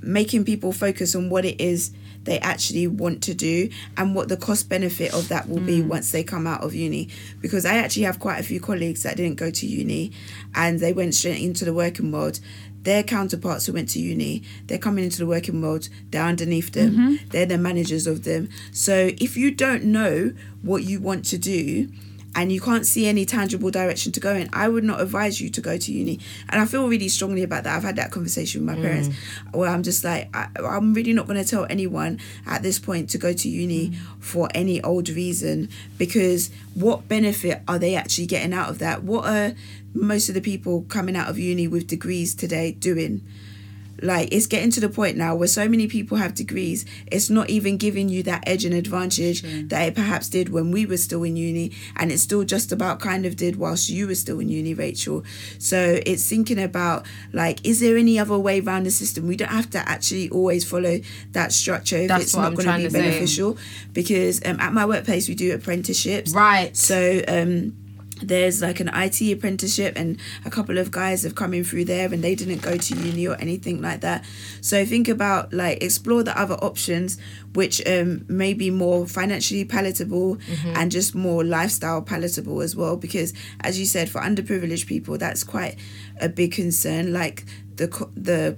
[0.00, 1.92] making people focus on what it is
[2.24, 5.88] they actually want to do and what the cost benefit of that will be mm.
[5.88, 7.08] once they come out of uni
[7.40, 10.10] because i actually have quite a few colleagues that didn't go to uni
[10.54, 12.40] and they went straight into the working world
[12.84, 16.92] their counterparts who went to uni they're coming into the working world they're underneath them
[16.92, 17.28] mm-hmm.
[17.30, 18.48] they're the managers of them.
[18.72, 20.32] So if you don't know
[20.62, 21.88] what you want to do
[22.34, 25.48] and you can't see any tangible direction to go in, I would not advise you
[25.50, 26.18] to go to uni.
[26.48, 27.76] And I feel really strongly about that.
[27.76, 28.84] I've had that conversation with my mm.
[28.84, 29.16] parents
[29.52, 33.10] where I'm just like, I, I'm really not going to tell anyone at this point
[33.10, 33.96] to go to uni mm.
[34.20, 35.68] for any old reason
[35.98, 39.04] because what benefit are they actually getting out of that?
[39.04, 39.54] What are
[39.94, 43.22] most of the people coming out of uni with degrees today doing?
[44.02, 47.48] Like it's getting to the point now where so many people have degrees it's not
[47.50, 51.22] even giving you that edge and advantage that it perhaps did when we were still
[51.22, 54.48] in uni and it still just about kind of did whilst you were still in
[54.48, 55.22] uni rachel.
[55.58, 59.26] So it's thinking about like is there any other way around the system?
[59.26, 61.00] We don't have to actually always follow
[61.32, 63.00] that structure if That's it's what not I'm going trying to be say.
[63.02, 63.58] beneficial.
[63.92, 66.32] Because um, at my workplace we do apprenticeships.
[66.32, 66.76] Right.
[66.76, 67.76] so um
[68.28, 72.12] there's like an IT apprenticeship and a couple of guys have come in through there
[72.12, 74.24] and they didn't go to uni or anything like that.
[74.60, 77.18] So think about like explore the other options
[77.54, 80.38] which um may be more financially palatable
[80.74, 85.44] and just more lifestyle palatable as well because as you said for underprivileged people that's
[85.44, 85.76] quite
[86.20, 87.44] a big concern like
[87.76, 88.56] the the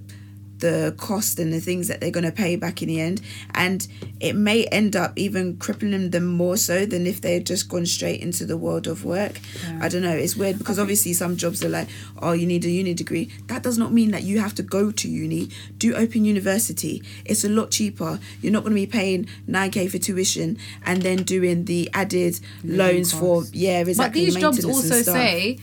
[0.59, 3.21] the cost and the things that they're going to pay back in the end.
[3.55, 3.87] And
[4.21, 7.87] it may end up even crippling them more so than if they had just gone
[7.87, 9.41] straight into the world of work.
[9.81, 11.89] I don't know it's weird because obviously some jobs are like
[12.21, 13.31] oh you need a uni degree.
[13.47, 15.51] That does not mean that you have to go to uni.
[15.79, 17.03] Do open university.
[17.25, 18.19] It's a lot cheaper.
[18.41, 23.13] You're not going to be paying 9k for tuition and then doing the added loans
[23.13, 25.59] for yeah exactly But these jobs also say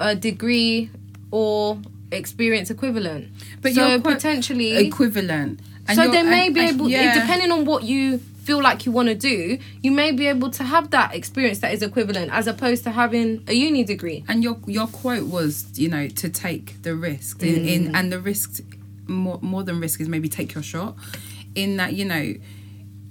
[0.00, 0.90] a degree
[1.30, 1.78] or
[2.12, 3.28] experience equivalent.
[3.62, 5.60] But so you're potentially equivalent.
[5.86, 7.14] And so they may and- be and- able, yeah.
[7.20, 10.64] depending on what you feel like you want to do, you may be able to
[10.64, 14.24] have that experience that is equivalent as opposed to having a uni degree.
[14.28, 17.42] And your your quote was, you know, to take the risk.
[17.42, 17.68] In, Mm.
[17.68, 18.60] in and the risk
[19.06, 20.96] more more than risk is maybe take your shot.
[21.54, 22.34] In that, you know,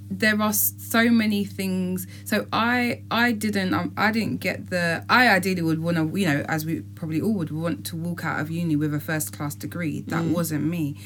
[0.09, 2.07] there are so many things.
[2.25, 6.27] So I I didn't um, I didn't get the I ideally would want to you
[6.27, 9.33] know as we probably all would want to walk out of uni with a first
[9.33, 10.01] class degree.
[10.01, 10.97] That wasn't me,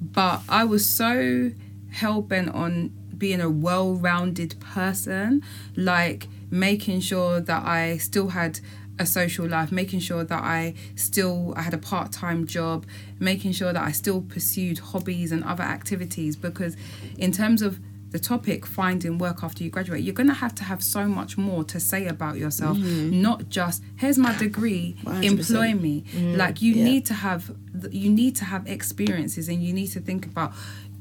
[0.00, 1.52] but I was so
[1.90, 5.42] hell bent on being a well rounded person,
[5.76, 8.60] like making sure that I still had
[8.98, 12.86] a social life, making sure that I still I had a part time job,
[13.18, 16.76] making sure that I still pursued hobbies and other activities because
[17.16, 17.80] in terms of
[18.12, 21.36] the topic finding work after you graduate you're going to have to have so much
[21.38, 25.24] more to say about yourself not just here's my degree 100%.
[25.24, 26.04] employ me
[26.42, 26.84] like you Yeah.
[26.84, 27.42] need to have
[27.90, 30.52] you need to have experiences and you need to think about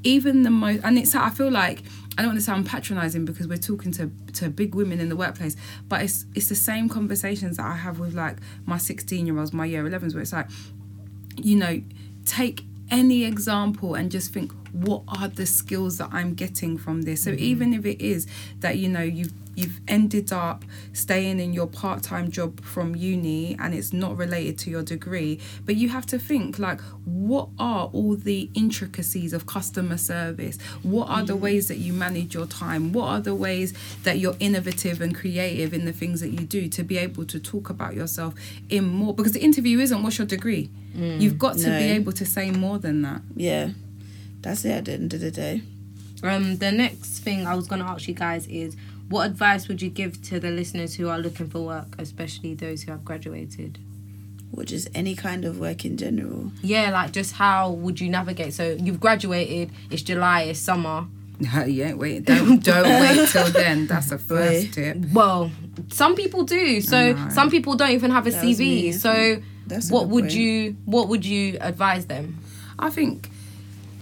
[0.03, 1.83] even the most and it's i feel like
[2.17, 5.15] i don't want to sound patronizing because we're talking to to big women in the
[5.15, 5.55] workplace
[5.89, 9.53] but it's it's the same conversations that i have with like my 16 year olds
[9.53, 10.47] my year 11s where it's like
[11.37, 11.81] you know
[12.25, 17.23] take any example and just think what are the skills that i'm getting from this?
[17.23, 17.43] So mm-hmm.
[17.43, 18.27] even if it is
[18.59, 23.73] that you know you've you've ended up staying in your part-time job from uni and
[23.73, 28.15] it's not related to your degree but you have to think like what are all
[28.15, 30.57] the intricacies of customer service?
[30.83, 32.93] What are the ways that you manage your time?
[32.93, 33.73] What are the ways
[34.03, 37.39] that you're innovative and creative in the things that you do to be able to
[37.39, 38.33] talk about yourself
[38.69, 40.69] in more because the interview isn't what's your degree?
[40.93, 41.77] You've got to No.
[41.77, 43.21] be able to say more than that.
[43.35, 43.69] Yeah.
[44.41, 45.61] That's it at the end of the day.
[46.23, 48.75] Um, the next thing I was going to ask you guys is
[49.11, 52.83] what advice would you give to the listeners who are looking for work, especially those
[52.83, 53.77] who have graduated?
[54.53, 58.53] or just any kind of work in general Yeah, like just how would you navigate?
[58.53, 61.05] So you've graduated, it's July, it's summer.
[61.39, 62.25] No, ain't wait.
[62.25, 63.87] Don't don't wait till then.
[63.87, 64.71] That's the first Boy.
[64.73, 64.97] tip.
[65.11, 65.49] Well,
[65.89, 66.81] some people do.
[66.81, 68.93] So some people don't even have a That CV.
[68.93, 70.33] So That's what would point.
[70.35, 72.37] you what would you advise them?
[72.77, 73.31] I think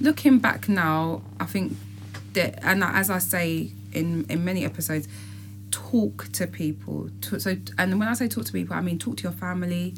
[0.02, 1.78] looking back now, I think
[2.34, 5.08] that, and as I say in in many episodes,
[5.72, 7.10] talk to people.
[7.22, 9.96] To, so, and when I say talk to people, I mean talk to your family,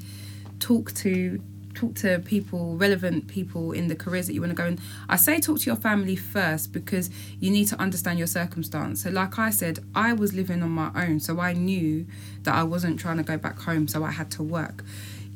[0.59, 1.41] talk to
[1.73, 4.79] talk to people, relevant people in the careers that you want to go in.
[5.09, 9.03] I say talk to your family first because you need to understand your circumstance.
[9.03, 12.05] So, like I said, I was living on my own, so I knew
[12.43, 14.83] that I wasn't trying to go back home, so I had to work.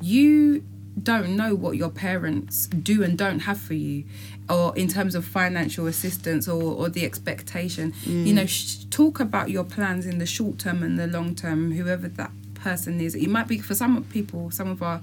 [0.02, 0.64] You
[1.02, 4.06] don't know what your parents do and don't have for you
[4.50, 7.94] or in terms of financial assistance or, or the expectation.
[8.06, 8.50] You know mm.
[8.50, 12.32] sh- talk about your plans in the short term and the long term whoever that
[12.54, 13.16] person is.
[13.16, 15.02] It might be for some people some of our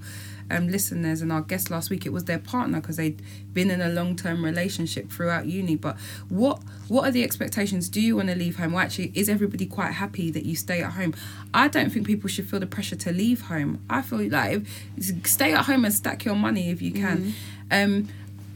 [0.49, 3.21] um, listeners and our guest last week it was their partner because they'd
[3.53, 5.75] been in a long-term relationship throughout uni.
[5.75, 5.97] But
[6.29, 7.89] what what are the expectations?
[7.89, 8.73] Do you want to leave home?
[8.73, 11.13] Or actually is everybody quite happy that you stay at home?
[11.53, 13.83] I don't think people should feel the pressure to leave home.
[13.89, 14.61] I feel like
[14.97, 17.33] if, stay at home and stack your money if you can.
[17.71, 18.09] Um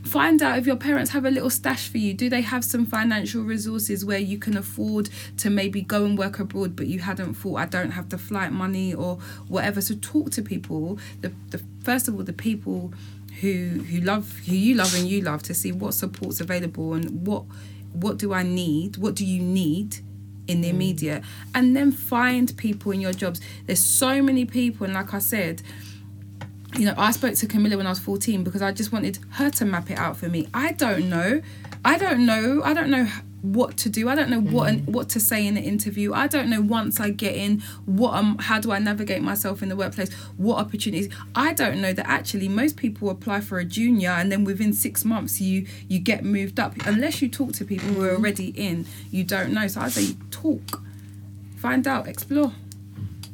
[0.07, 0.19] Mm-hmm.
[0.19, 2.13] find out if your parents have a little stash for you.
[2.13, 6.39] Do they have some financial resources where you can afford to maybe go and work
[6.39, 9.15] abroad but you hadn't thought i don't have the flight money or
[9.47, 9.81] whatever?
[9.81, 12.93] So talk to people the, the first of all the people
[13.41, 17.25] who who love who you love and you love to see what support's available and
[17.25, 17.43] what
[17.93, 18.97] what do i need?
[18.97, 19.97] What do you need
[20.47, 20.73] in the mm.
[20.73, 21.23] immediate?
[21.53, 23.41] And then find people in your jobs.
[23.65, 25.61] There's so many people and like i said
[26.75, 29.49] you know, I spoke to Camilla when I was 14 because I just wanted her
[29.51, 30.47] to map it out for me.
[30.53, 31.41] I don't know.
[31.85, 32.61] I don't know.
[32.63, 33.07] I don't know
[33.41, 34.09] what to do.
[34.09, 34.85] I don't know what Mm.
[34.89, 36.11] what to say in an interview.
[36.11, 39.69] I don't know once I get in what um how do I navigate myself in
[39.69, 40.11] the workplace?
[40.35, 41.07] What opportunities?
[41.35, 45.05] I don't know that actually most people apply for a junior and then within 6
[45.05, 48.17] months you you get moved up unless you talk to people who are Mm.
[48.17, 48.85] already in.
[49.11, 49.67] You don't know.
[49.67, 50.81] So I say talk.
[51.57, 52.51] Find out, explore.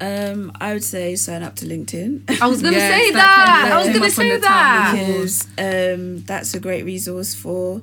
[0.04, 2.42] Um, I would say sign up to LinkedIn.
[2.42, 3.72] I was gonna Yes, say that that.
[3.74, 4.94] I was gonna them up on say that.
[4.96, 7.82] because um, that's a great resource for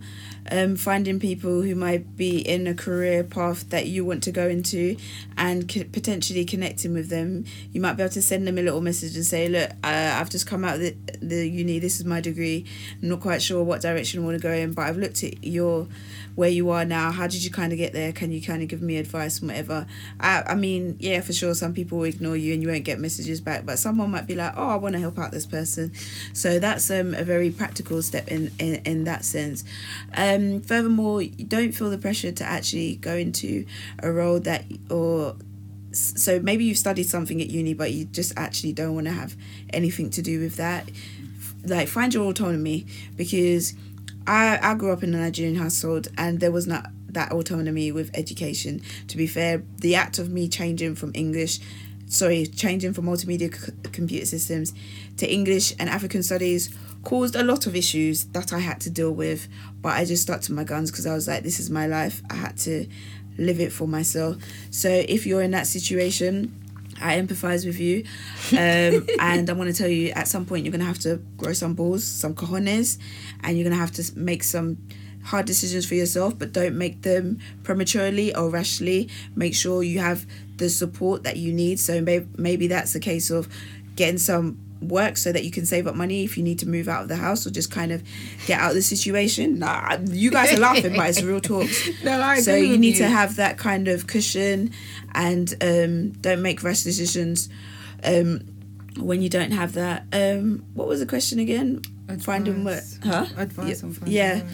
[0.50, 4.48] um, finding people who might be in a career path that you want to go
[4.48, 4.96] into
[5.36, 7.44] and c- potentially connecting with them.
[7.72, 10.30] You might be able to send them a little message and say, Look, uh, I've
[10.30, 12.64] just come out of the, the uni, this is my degree.
[13.02, 15.44] I'm not quite sure what direction I want to go in, but I've looked at
[15.44, 15.88] your
[16.36, 17.10] where you are now.
[17.10, 18.12] How did you kind of get there?
[18.12, 19.86] Can you kind of give me advice and whatever?
[20.18, 22.98] I, I mean yeah for sure some people will ignore you and you won't get
[22.98, 25.92] messages back but someone might be like oh i want to help out this person.
[26.32, 29.64] So that's um, a very practical step in, in in that sense.
[30.16, 33.66] Um Um, furthermore you don't feel the pressure to actually go into
[34.02, 35.36] a role that or
[35.92, 39.36] so maybe you've studied something at uni but you just actually don't want to have
[39.72, 40.88] anything to do with that
[41.64, 43.74] like find your autonomy because
[44.26, 48.10] I, I grew up in a Nigerian household and there was not that autonomy with
[48.14, 48.80] education.
[49.08, 51.58] To be fair, the act of me changing from English,
[52.06, 54.72] sorry, changing from multimedia c- computer systems
[55.16, 56.68] to English and African studies
[57.04, 59.48] caused a lot of issues that I had to deal with.
[59.80, 62.22] But I just stuck to my guns because I was like, this is my life.
[62.30, 62.86] I had to
[63.38, 64.36] live it for myself.
[64.70, 66.54] So if you're in that situation,
[67.00, 68.04] I empathize with you.
[68.52, 71.16] Um, and I want to tell you at some point you're going to have to
[71.36, 72.98] grow some balls, some cojones,
[73.42, 74.76] and you're going to have to make some
[75.22, 79.08] hard decisions for yourself, but don't make them prematurely or rashly.
[79.34, 80.26] Make sure you have
[80.56, 81.78] the support that you need.
[81.78, 83.48] So maybe, maybe that's a case of
[83.96, 86.88] getting some work so that you can save up money if you need to move
[86.88, 88.02] out of the house or just kind of
[88.46, 89.58] get out of the situation.
[89.58, 91.88] Nah, you guys are laughing, but it's real talks.
[92.04, 94.72] No, I so agree you need to have that kind of cushion
[95.14, 97.48] and um, don't make rash decisions
[98.04, 98.40] um,
[98.98, 100.04] when you don't have that.
[100.12, 101.82] Um, what was the question again?
[102.20, 103.26] Finding work, huh?
[103.36, 104.34] Advice Yeah, on finding yeah.
[104.42, 104.44] work.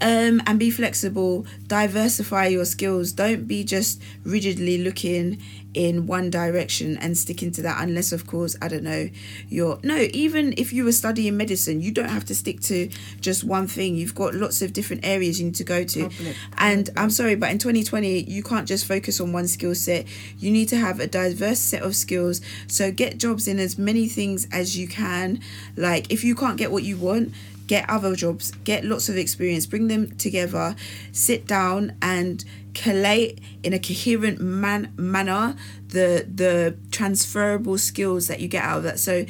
[0.00, 1.46] Um, and be flexible.
[1.66, 3.12] Diversify your skills.
[3.12, 5.40] Don't be just rigidly looking
[5.74, 7.82] in one direction and sticking to that.
[7.82, 9.08] Unless, of course, I don't know.
[9.48, 9.96] You're no.
[10.12, 12.88] Even if you were studying medicine, you don't have to stick to
[13.20, 13.94] just one thing.
[13.94, 16.02] You've got lots of different areas you need to go to.
[16.08, 20.06] Public, And I'm sorry, but in 2020, you can't just focus on one skill set.
[20.38, 22.40] You need to have a diverse set of skills.
[22.66, 25.40] So get jobs in as many things as you can.
[25.76, 27.32] Like if you can't get what you want,
[27.68, 30.74] get other jobs, get lots of experience, bring them together,
[31.12, 32.44] sit down and
[32.82, 35.56] collate in a coherent man- manner
[35.88, 38.98] the the transferable skills that you get out of that.
[39.00, 39.24] So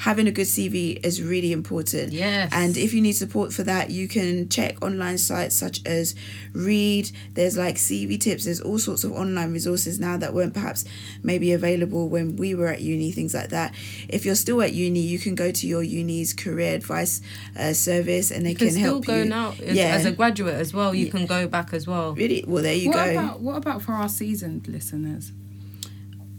[0.00, 2.10] having a good CV is really important.
[2.10, 2.50] Yes.
[2.54, 6.14] And if you need support for that, you can check online sites such as
[6.54, 7.10] Reed.
[7.34, 8.46] There's like CV tips.
[8.46, 10.86] There's all sorts of online resources now that weren't perhaps
[11.22, 13.74] maybe available when we were at uni, things like that.
[14.08, 17.20] If you're still at uni, you can go to your uni's career advice
[17.58, 19.24] uh, service and they You can, can, still help go you.
[19.26, 19.94] now as, yeah.
[19.94, 20.94] as a graduate as well.
[20.94, 22.14] You can go back as well.
[22.14, 22.42] really?
[22.48, 23.10] Well, there you what go.
[23.10, 25.32] about what about for our seasoned listeners?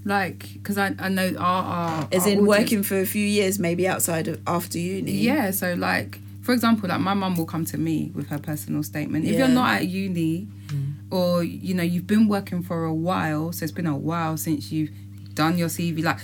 [0.04, 3.26] Like, because I, I know our, our As our in audience- working for a few
[3.26, 5.12] years, maybe outside of after uni.
[5.12, 8.82] Yeah, so like for example, like my mum will come to me with her personal
[8.82, 9.26] statement.
[9.26, 9.39] If Yeah.
[9.39, 10.93] you're not at uni, mm.
[11.12, 14.72] or you know you've been working for a while, so it's been a while since
[14.72, 14.89] you've
[15.36, 16.04] done your CV.
[16.04, 16.18] Like,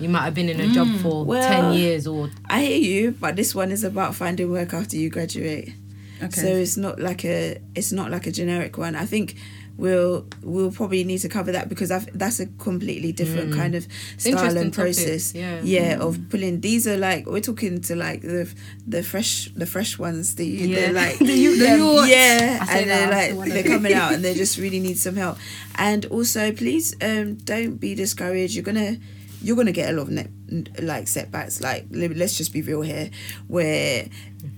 [0.00, 1.02] You might have been in a job mm.
[1.02, 4.72] for Well- ten years or I hear you, but this one is about finding work
[4.72, 5.74] after you graduate.
[6.22, 8.96] okay, So it's not like a it's not like a generic one.
[8.96, 9.34] I think
[9.80, 13.86] we'll we'll probably need to cover that because I've, that's a completely different kind of
[14.18, 15.34] style and topic, process.
[15.34, 15.60] yeah.
[15.62, 16.60] yeah, of pulling.
[16.60, 18.52] These are like we're talking to like the
[18.86, 20.34] the fresh the fresh ones.
[20.36, 20.76] The Yeah.
[20.76, 24.58] they're like The the yeah, and they're like of they're coming out and they just
[24.58, 25.38] really need some help.
[25.76, 28.54] And also, please um don't be discouraged.
[28.54, 28.98] You're gonna
[29.42, 31.60] you're gonna get a lot of like setbacks.
[31.60, 33.10] Like let's just be real here,
[33.48, 34.06] where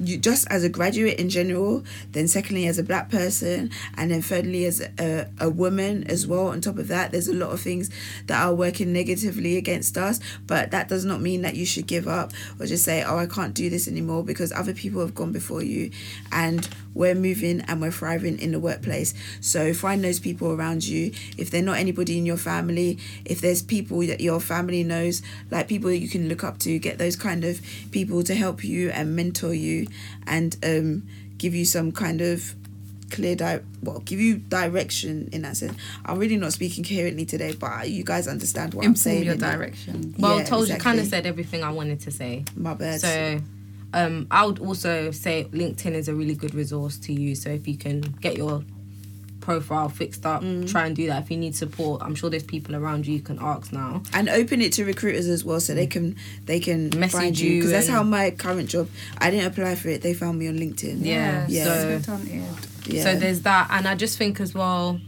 [0.00, 4.22] you just as a graduate in general, then secondly as a black person, and then
[4.22, 6.48] thirdly as a, a woman as well.
[6.48, 7.90] On top of that, there's a lot of things
[8.26, 10.20] that are working negatively against us.
[10.46, 13.26] But that does not mean that you should give up or just say, "Oh, I
[13.26, 15.90] can't do this anymore," because other people have gone before you,
[16.30, 19.14] and we're moving and we're thriving in the workplace.
[19.40, 21.12] So find those people around you.
[21.38, 25.68] If they're not anybody in your family, if there's people that your family knows, like
[25.68, 28.90] people that you can look up to, get those kind of people to help you
[28.90, 29.86] and mentor you
[30.26, 31.02] and um,
[31.38, 32.54] give you some kind of
[33.10, 35.76] clear di- well give you direction in that sense.
[36.04, 39.24] I'm really not speaking coherently today, but you guys understand what I'm saying.
[39.24, 40.14] your direction.
[40.18, 42.44] Well, Yeah, told you, kind of said everything I wanted to say.
[42.56, 43.00] My bad.
[43.02, 43.40] So,
[43.94, 47.42] um, I would also say LinkedIn is a really good resource to use.
[47.42, 48.64] So if you can get your
[49.40, 50.68] profile fixed up, Mm.
[50.70, 51.24] try and do that.
[51.24, 54.02] If you need support, I'm sure there's people around you you can ask now.
[54.14, 56.14] and open it to recruiters as well, so they can
[56.46, 58.88] they can Message find you you because that's how my current job.
[59.18, 60.98] I didn't apply for it; they found me on LinkedIn.
[61.04, 61.64] Yeah, Yeah.
[61.64, 62.18] so- so
[62.86, 63.02] yeah.
[63.02, 65.00] So there's that, and I just think as well,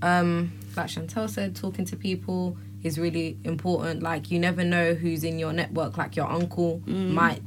[0.00, 4.02] um, like Chantelle said, talking to people is really important.
[4.02, 5.96] Like you never know who's in your network.
[5.98, 7.42] Like your uncle might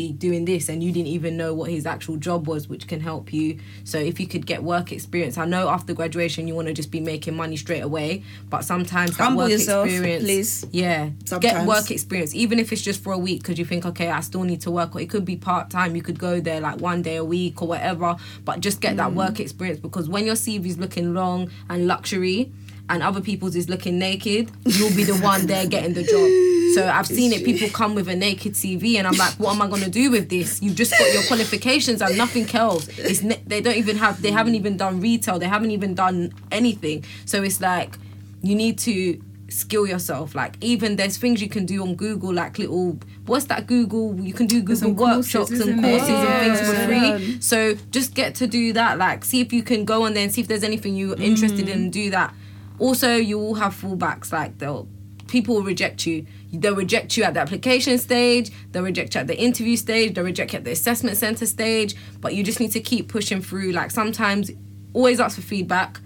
[0.00, 3.00] be doing this, and you didn't even know what his actual job was, which can
[3.00, 3.58] help you.
[3.84, 6.90] So if you could get work experience, I know after graduation you want to just
[6.90, 10.66] be making money straight away, but sometimes that Humble work yourself, experience, please.
[10.72, 14.08] yeah, get work experience, even if it's just for a week, because you think, okay,
[14.10, 15.94] I still need to work, or it could be part time.
[15.94, 18.96] You could go there like one day a week or whatever, but just get Mm.
[19.02, 22.50] that work experience because when your cv is looking long and luxury,
[22.90, 26.74] and other people's is looking naked, you'll be the one there getting the job.
[26.74, 27.44] So I've seen it.
[27.44, 30.28] People come with a naked CV, and I'm like, what am I gonna do with
[30.28, 30.60] this?
[30.60, 32.88] You've just got your qualifications and nothing else.
[32.98, 34.20] It's ne- they don't even have.
[34.20, 35.38] They haven't even done retail.
[35.38, 37.04] They haven't even done anything.
[37.24, 37.96] So it's like
[38.42, 42.56] you need to skill yourself like even there's things you can do on google like
[42.56, 45.98] little what's that google you can do google some courses, workshops and isn't it?
[45.98, 47.18] courses and things for Yeah.
[47.18, 50.22] free so just get to do that like see if you can go on there
[50.22, 51.72] and see if there's anything you're interested mm.
[51.72, 52.32] in and do that
[52.80, 54.88] also you will have fallbacks like they'll
[55.28, 56.26] people will reject you.
[56.52, 60.24] They'll reject you at the application stage they'll reject you at the interview stage they'll
[60.24, 63.70] reject you at the assessment center stage but you just need to keep pushing through.
[63.70, 64.50] Like sometimes
[64.92, 66.00] always ask for feedback.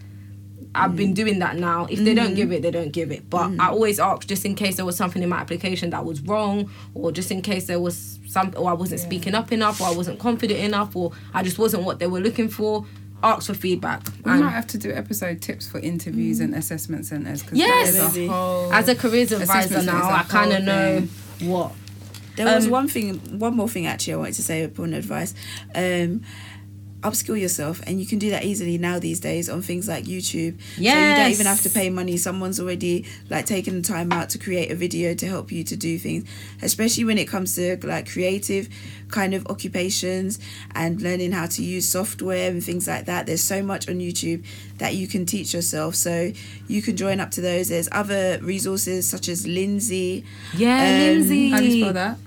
[0.76, 1.14] I've been mm.
[1.14, 1.86] doing that now.
[1.88, 2.36] If they don't mm.
[2.36, 3.30] give it, they don't give it.
[3.30, 3.60] But mm.
[3.60, 6.70] I always ask just in case there was something in my application that was wrong,
[6.94, 9.92] or just in case there was some, or I wasn't speaking up enough, or I
[9.92, 12.84] wasn't confident enough, or I just wasn't what they were looking for.
[13.22, 14.02] Ask for feedback.
[14.24, 17.92] We And might have to do episode tips for interviews and assessment centres because Yes.
[17.94, 18.26] that is Maybe.
[18.26, 18.72] a whole.
[18.72, 21.08] as a careers Assessment advisor now, is a I kind of know
[21.48, 21.72] what.
[22.36, 25.34] There was Um, one thing, one more thing actually I wanted to say upon advice.
[25.74, 26.22] Um,
[27.04, 30.58] upskill yourself, and you can do that easily now these days on things like YouTube.
[30.76, 30.92] Yeah.
[30.94, 32.16] So you don't even have to pay money.
[32.16, 35.76] Someone's already like taking the time out to create a video to help you to
[35.76, 36.28] do things,
[36.62, 38.68] especially when it comes to like creative
[39.10, 40.40] kind of occupations
[40.74, 43.26] and learning how to use software and things like that.
[43.26, 44.44] There's so much on YouTube
[44.78, 45.94] that you can teach yourself.
[45.94, 46.32] So
[46.66, 47.68] you can join up to those.
[47.68, 50.24] There's other resources such as Lindsay.
[50.56, 51.48] Yeah, Um, Lindsay.
[51.50, 52.18] How do you spell that?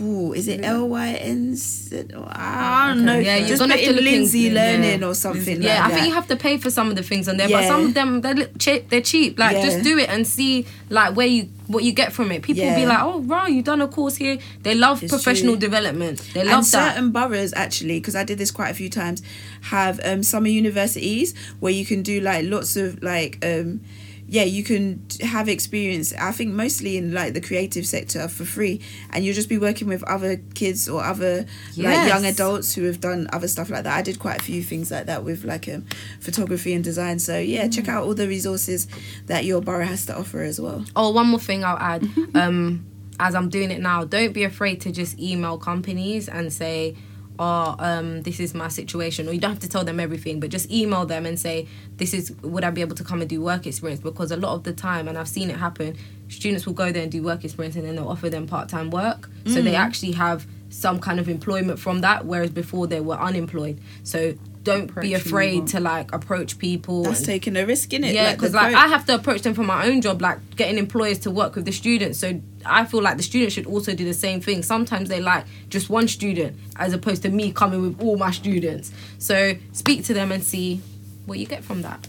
[0.00, 1.96] Oh, is it L Y N Z?
[2.28, 3.04] I don't Okay.
[3.04, 3.18] know.
[3.18, 4.52] Yeah, you're just gonna have to in look in- Lindsay yeah.
[4.54, 5.94] Learning or something Yeah, like I that.
[5.94, 7.94] think you have to pay for some of the things on there, but some of
[7.94, 8.88] them they're cheap.
[8.88, 9.38] They're cheap.
[9.38, 9.62] Like Yeah.
[9.64, 12.42] just do it and see like where you what you get from it.
[12.42, 15.54] People will be like, "Oh, wow, you done a course here." They love It's professional
[15.54, 15.60] true.
[15.60, 16.20] development.
[16.34, 16.92] They and love that.
[16.94, 19.22] certain boroughs actually, because I did this quite a few times,
[19.62, 23.80] have um, summer universities where you can do like lots of like um,
[24.26, 26.12] yeah, you can have experience.
[26.14, 29.88] I think mostly in like the creative sector for free, and you'll just be working
[29.88, 31.46] with other kids or other
[31.76, 33.96] like young adults who have done other stuff like that.
[33.96, 35.84] I did quite a few things like that with like um,
[36.20, 37.18] photography and design.
[37.18, 38.88] So yeah, check out all the resources
[39.26, 40.84] that your borough has to offer as well.
[40.96, 42.08] Oh, one more thing I'll add.
[42.34, 42.86] um,
[43.20, 46.96] as I'm doing it now, don't be afraid to just email companies and say,
[47.38, 50.50] "Oh, um, this is my situation." Or you don't have to tell them everything, but
[50.50, 51.66] just email them and say,
[51.96, 54.54] "This is would I be able to come and do work experience?" Because a lot
[54.54, 55.96] of the time, and I've seen it happen,
[56.28, 58.90] students will go there and do work experience, and then they'll offer them part time
[58.90, 63.18] work, so they actually have some kind of employment from that, whereas before they were
[63.20, 63.78] unemployed.
[64.02, 64.34] So
[64.64, 67.04] don't Approach be afraid to like approach people.
[67.04, 68.14] That's and- taking a risk in it.
[68.14, 68.82] yeah, because like, quote.
[68.82, 71.64] I have to approach them for my own job, like getting employers to work with
[71.66, 72.18] the students.
[72.18, 74.62] So I feel like the students should also do the same thing.
[74.62, 78.90] Sometimes they like just one student as opposed to me coming with all my students.
[79.18, 80.80] So speak to them and see
[81.26, 82.06] what you get from that.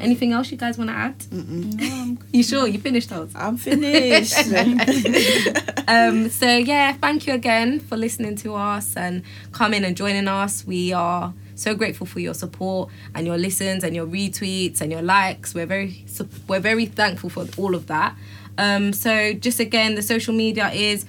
[0.00, 1.16] Anything else you guys want to add?
[1.32, 3.32] No, You sure you finished those?
[3.34, 4.36] I'm finished.
[5.88, 10.66] Um, so yeah, thank you again for listening to us and coming and joining us.
[10.66, 15.02] We are so grateful for your support and your listens and your retweets and your
[15.02, 15.54] likes.
[15.54, 16.04] We're very
[16.46, 18.14] we're very thankful for all of that.
[18.56, 21.04] Um, so just again, the social media is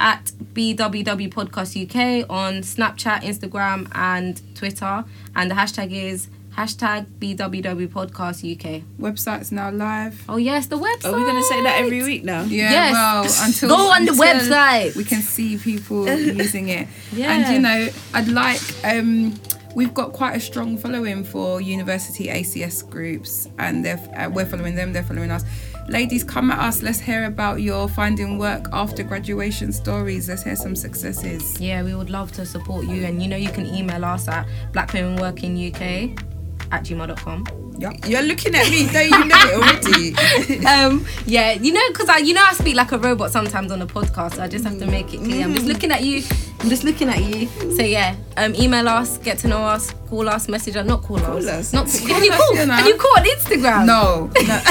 [0.00, 5.04] at BWW Podcast UK on Snapchat, Instagram, and Twitter,
[5.36, 8.82] and the hashtag is hashtag BWW Podcast UK.
[9.00, 10.22] Website's now live.
[10.28, 11.12] Oh yes, the website.
[11.12, 12.42] Are we going to say that every week now?
[12.42, 12.92] Yeah, Yes.
[12.92, 14.96] well, until Go on the website.
[14.96, 16.88] we can see people using it.
[17.12, 17.32] Yeah.
[17.32, 19.34] And you know, I'd like um
[19.74, 24.74] we've got quite a strong following for university ACS groups and they're uh, we're following
[24.74, 25.44] them, they're following us.
[25.88, 26.82] ladies, come at us.
[26.82, 30.28] Let's hear about your finding work after graduation stories.
[30.28, 31.60] Let's hear some successes.
[31.60, 33.04] Yeah, we would love to support you.
[33.04, 36.34] And you know, you can email us at blackwomenworkinguk
[36.70, 37.46] at gmail.com.
[37.78, 40.14] You're looking at me, don't you know it
[40.46, 40.66] already?
[40.66, 43.80] um, yeah, you know, because I, you know, I speak like a robot sometimes on
[43.80, 44.36] the podcast.
[44.36, 45.44] So I just have to make it clear.
[45.44, 46.22] I'm just looking at you.
[46.64, 47.46] I'm just looking at you.
[47.76, 51.18] So yeah, um, email us, get to know us, call us, message us, not call,
[51.18, 51.46] us.
[51.46, 51.72] us.
[51.74, 52.54] Not can you call?
[52.56, 52.76] You know.
[52.78, 53.84] Can you call on Instagram?
[53.84, 54.30] No.
[54.46, 54.62] no.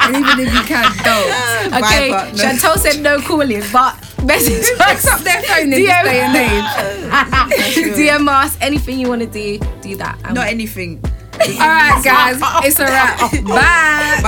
[0.00, 1.60] and even if you can, don't.
[1.84, 2.38] Okay, Viber, no.
[2.42, 5.12] Chantelle said no calling, but message Picks us.
[5.12, 6.02] up their phone in this DM.
[6.04, 7.98] day and age.
[7.98, 9.58] DM us anything you want to do.
[9.82, 10.18] Do that.
[10.24, 10.98] And Not anything.
[11.34, 13.20] All right, guys, it's a wrap.
[13.44, 14.20] Bye.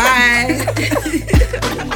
[1.79, 1.89] Bye.